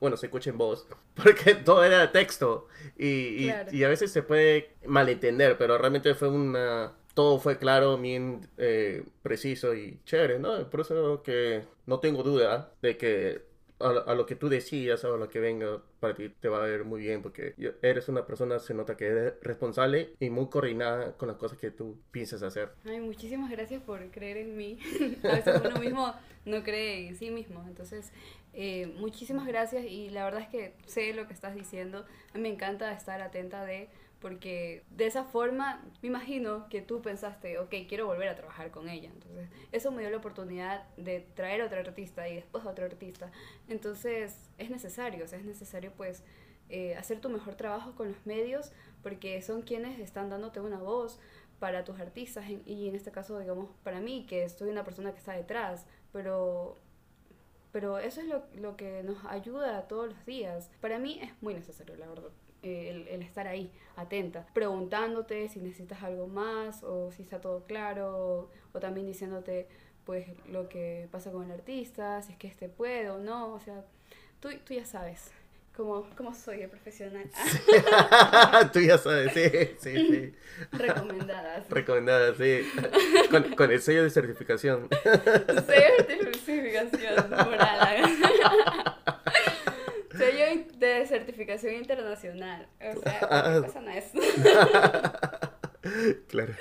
bueno, 0.00 0.16
se 0.16 0.26
escucha 0.26 0.50
en 0.50 0.58
voz, 0.58 0.86
porque 1.14 1.56
todo 1.56 1.82
era 1.82 2.12
texto 2.12 2.68
y, 2.96 3.50
y 3.72 3.84
a 3.84 3.88
veces 3.88 4.12
se 4.12 4.22
puede 4.22 4.76
malentender, 4.86 5.58
pero 5.58 5.76
realmente 5.76 6.14
fue 6.14 6.28
una 6.28 6.92
todo 7.14 7.38
fue 7.38 7.58
claro, 7.58 7.98
bien 7.98 8.48
eh, 8.56 9.04
preciso 9.22 9.74
y 9.74 10.00
chévere, 10.04 10.38
¿no? 10.38 10.68
Por 10.70 10.80
eso 10.80 11.22
que 11.22 11.64
no 11.86 12.00
tengo 12.00 12.22
duda 12.22 12.72
de 12.80 12.96
que 12.96 13.42
a, 13.82 14.14
lo 14.14 14.26
que 14.26 14.36
tú 14.36 14.48
decías 14.48 15.04
o 15.04 15.14
a 15.14 15.16
lo 15.16 15.28
que 15.28 15.40
venga 15.40 15.82
para 16.00 16.14
ti 16.14 16.28
te 16.28 16.48
va 16.48 16.62
a 16.62 16.66
ver 16.66 16.84
muy 16.84 17.00
bien 17.00 17.22
porque 17.22 17.54
eres 17.82 18.08
una 18.08 18.26
persona, 18.26 18.58
se 18.58 18.74
nota 18.74 18.96
que 18.96 19.06
eres 19.06 19.34
responsable 19.42 20.14
y 20.20 20.30
muy 20.30 20.48
coordinada 20.48 21.16
con 21.16 21.28
las 21.28 21.36
cosas 21.36 21.58
que 21.58 21.70
tú 21.70 21.98
piensas 22.10 22.42
hacer. 22.42 22.72
Ay, 22.84 23.00
muchísimas 23.00 23.50
gracias 23.50 23.82
por 23.82 24.10
creer 24.10 24.38
en 24.38 24.56
mí. 24.56 24.78
a 25.24 25.34
veces 25.34 25.60
uno 25.64 25.78
mismo 25.80 26.14
no 26.44 26.62
cree 26.62 27.08
en 27.08 27.16
sí 27.16 27.30
mismo. 27.30 27.64
Entonces, 27.66 28.12
eh, 28.54 28.92
muchísimas 28.98 29.46
gracias 29.46 29.84
y 29.84 30.10
la 30.10 30.24
verdad 30.24 30.42
es 30.42 30.48
que 30.48 30.74
sé 30.86 31.12
lo 31.14 31.26
que 31.26 31.34
estás 31.34 31.54
diciendo. 31.54 32.04
A 32.32 32.38
mí 32.38 32.42
me 32.42 32.48
encanta 32.48 32.92
estar 32.92 33.20
atenta 33.22 33.64
de 33.64 33.88
porque 34.22 34.84
de 34.90 35.06
esa 35.06 35.24
forma 35.24 35.84
me 36.00 36.08
imagino 36.08 36.68
que 36.68 36.80
tú 36.80 37.02
pensaste, 37.02 37.58
ok, 37.58 37.74
quiero 37.88 38.06
volver 38.06 38.28
a 38.28 38.36
trabajar 38.36 38.70
con 38.70 38.88
ella. 38.88 39.10
Entonces, 39.12 39.48
eso 39.72 39.90
me 39.90 40.00
dio 40.00 40.10
la 40.10 40.18
oportunidad 40.18 40.88
de 40.96 41.20
traer 41.34 41.60
a 41.60 41.66
otro 41.66 41.80
artista 41.80 42.28
y 42.28 42.36
después 42.36 42.64
a 42.64 42.70
otro 42.70 42.84
artista. 42.84 43.30
Entonces, 43.68 44.48
es 44.58 44.70
necesario, 44.70 45.24
o 45.24 45.28
sea, 45.28 45.38
es 45.38 45.44
necesario 45.44 45.92
pues 45.96 46.22
eh, 46.68 46.94
hacer 46.94 47.20
tu 47.20 47.28
mejor 47.28 47.56
trabajo 47.56 47.94
con 47.96 48.08
los 48.08 48.24
medios 48.24 48.72
porque 49.02 49.42
son 49.42 49.62
quienes 49.62 49.98
están 49.98 50.30
dándote 50.30 50.60
una 50.60 50.78
voz 50.78 51.18
para 51.58 51.84
tus 51.84 52.00
artistas 52.00 52.44
y 52.48 52.88
en 52.88 52.94
este 52.94 53.10
caso, 53.10 53.38
digamos, 53.38 53.70
para 53.82 54.00
mí, 54.00 54.24
que 54.28 54.48
soy 54.48 54.70
una 54.70 54.84
persona 54.84 55.12
que 55.12 55.18
está 55.18 55.32
detrás, 55.32 55.84
pero 56.12 56.78
pero 57.72 57.98
eso 57.98 58.20
es 58.20 58.26
lo, 58.26 58.44
lo 58.54 58.76
que 58.76 59.02
nos 59.02 59.24
ayuda 59.24 59.88
todos 59.88 60.06
los 60.06 60.26
días. 60.26 60.70
Para 60.80 60.98
mí 60.98 61.18
es 61.22 61.30
muy 61.40 61.54
necesario, 61.54 61.96
la 61.96 62.06
verdad. 62.06 62.30
Eh, 62.62 62.90
el, 62.90 63.08
el, 63.08 63.22
estar 63.22 63.48
ahí, 63.48 63.72
atenta, 63.96 64.46
preguntándote 64.54 65.48
si 65.48 65.58
necesitas 65.58 66.00
algo 66.04 66.28
más 66.28 66.84
o 66.84 67.10
si 67.10 67.22
está 67.22 67.40
todo 67.40 67.64
claro, 67.64 68.48
o, 68.72 68.78
también 68.78 69.04
diciéndote 69.04 69.66
pues 70.04 70.28
lo 70.48 70.68
que 70.68 71.08
pasa 71.10 71.32
con 71.32 71.44
el 71.44 71.50
artista, 71.50 72.22
si 72.22 72.32
es 72.32 72.38
que 72.38 72.46
este 72.46 72.68
puede 72.68 73.10
o 73.10 73.18
no, 73.18 73.52
o 73.52 73.58
sea, 73.58 73.84
tú, 74.40 74.48
tú 74.64 74.74
ya 74.74 74.84
sabes 74.84 75.32
cómo, 75.76 76.06
cómo 76.16 76.34
soy 76.34 76.58
de 76.58 76.68
profesional. 76.68 77.28
tú 78.72 78.80
ya 78.80 78.98
sabes, 78.98 79.32
sí, 79.32 79.76
sí, 79.80 80.06
sí. 80.06 80.34
Recomendadas. 80.70 81.68
Recomendadas, 81.68 82.36
sí. 82.36 82.60
Con, 83.30 83.54
con, 83.54 83.72
el 83.72 83.82
sello 83.82 84.04
de 84.04 84.10
certificación. 84.10 84.88
sello 85.02 85.96
de 85.98 86.04
certificación 86.04 87.30
moral. 87.30 88.96
Sello 90.24 90.64
de 90.78 91.06
certificación 91.06 91.74
internacional. 91.74 92.68
O 92.80 93.00
sea, 93.00 93.18
ah. 93.22 93.60
pasa 93.62 93.80
nada 93.80 93.98
es. 93.98 94.12
Claro, 96.28 96.54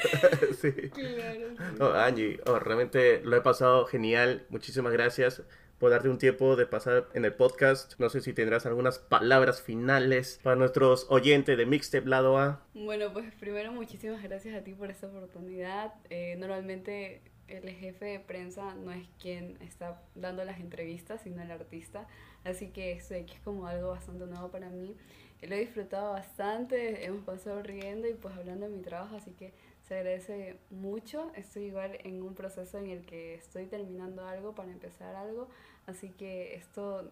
sí. 0.60 0.72
Claro. 0.90 1.48
Oh, 1.80 1.94
Angie, 1.94 2.40
oh, 2.46 2.60
realmente 2.60 3.22
lo 3.24 3.36
he 3.38 3.42
pasado 3.42 3.86
genial. 3.86 4.46
Muchísimas 4.50 4.92
gracias 4.94 5.44
por 5.78 5.92
darte 5.92 6.10
un 6.10 6.18
tiempo 6.18 6.56
de 6.56 6.66
pasar 6.66 7.08
en 7.14 7.26
el 7.26 7.34
podcast. 7.34 8.00
No 8.00 8.10
sé 8.10 8.22
si 8.22 8.34
tendrás 8.34 8.66
algunas 8.66 9.00
palabras 9.00 9.62
finales 9.62 10.40
para 10.44 10.56
nuestros 10.56 11.08
oyentes 11.10 11.58
de 11.58 11.66
Mixtape 11.66 12.08
Lado 12.08 12.38
A. 12.38 12.64
Bueno, 12.74 13.12
pues 13.14 13.34
primero 13.36 13.72
muchísimas 13.72 14.22
gracias 14.22 14.56
a 14.56 14.64
ti 14.64 14.74
por 14.74 14.92
esta 14.92 15.08
oportunidad. 15.08 15.94
Eh, 16.10 16.36
normalmente 16.38 17.22
el 17.58 17.70
jefe 17.70 18.06
de 18.06 18.20
prensa 18.20 18.76
no 18.76 18.92
es 18.92 19.08
quien 19.20 19.58
está 19.62 20.02
dando 20.16 20.44
las 20.44 20.60
entrevistas, 20.60 21.22
sino 21.22 21.42
el 21.42 21.52
artista. 21.52 22.08
Así 22.44 22.70
que 22.70 22.94
eso 22.94 23.14
es 23.14 23.26
como 23.44 23.68
algo 23.68 23.90
bastante 23.90 24.26
nuevo 24.26 24.50
para 24.50 24.70
mí. 24.70 24.96
Lo 25.42 25.56
he 25.56 25.60
disfrutado 25.60 26.12
bastante, 26.12 27.06
hemos 27.06 27.24
pasado 27.24 27.64
riendo 27.64 28.08
y 28.08 28.14
pues 28.14 28.36
hablando 28.36 28.68
de 28.68 28.76
mi 28.76 28.82
trabajo, 28.82 29.16
así 29.16 29.32
que 29.32 29.54
se 29.82 29.96
agradece 29.96 30.58
mucho. 30.70 31.32
Estoy 31.36 31.64
igual 31.64 31.98
en 32.04 32.22
un 32.22 32.36
proceso 32.36 32.78
en 32.78 32.88
el 32.90 33.06
que 33.06 33.36
estoy 33.36 33.66
terminando 33.66 34.26
algo 34.26 34.54
para 34.54 34.72
empezar 34.72 35.16
algo, 35.16 35.50
así 35.88 36.10
que 36.10 36.56
esto 36.56 37.12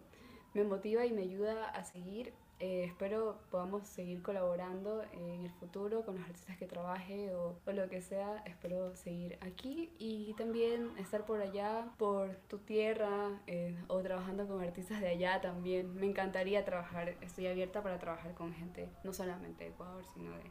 me 0.54 0.62
motiva 0.64 1.06
y 1.06 1.12
me 1.12 1.22
ayuda 1.22 1.68
a 1.70 1.84
seguir 1.84 2.32
eh, 2.60 2.84
espero 2.84 3.38
podamos 3.50 3.88
seguir 3.88 4.22
colaborando 4.22 5.02
en 5.12 5.46
el 5.46 5.50
futuro 5.52 6.04
con 6.04 6.16
los 6.16 6.24
artistas 6.24 6.58
que 6.58 6.66
trabaje 6.66 7.34
o, 7.34 7.58
o, 7.64 7.72
lo 7.72 7.88
que 7.88 8.02
sea. 8.02 8.42
Espero 8.44 8.94
seguir 8.94 9.38
aquí 9.40 9.90
y 9.98 10.34
también 10.34 10.90
estar 10.98 11.24
por 11.24 11.40
allá, 11.40 11.86
por 11.96 12.36
tu 12.48 12.58
tierra 12.58 13.40
eh, 13.46 13.74
o 13.88 14.00
trabajando 14.02 14.46
con 14.46 14.62
artistas 14.62 15.00
de 15.00 15.08
allá 15.08 15.40
también. 15.40 15.94
Me 15.94 16.06
encantaría 16.06 16.62
trabajar, 16.64 17.16
estoy 17.22 17.46
abierta 17.46 17.82
para 17.82 17.98
trabajar 17.98 18.34
con 18.34 18.52
gente, 18.52 18.90
no 19.04 19.14
solamente 19.14 19.64
de 19.64 19.70
Ecuador, 19.70 20.04
sino 20.12 20.30
de, 20.32 20.44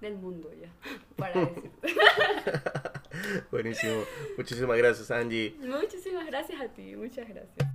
del 0.00 0.16
mundo 0.16 0.50
ya, 0.52 0.72
para 1.16 1.40
decirte. 1.40 1.94
Buenísimo. 3.52 4.02
Muchísimas 4.36 4.76
gracias, 4.76 5.10
Angie. 5.12 5.54
Muchísimas 5.60 6.26
gracias 6.26 6.60
a 6.60 6.68
ti, 6.68 6.96
muchas 6.96 7.28
gracias. 7.28 7.73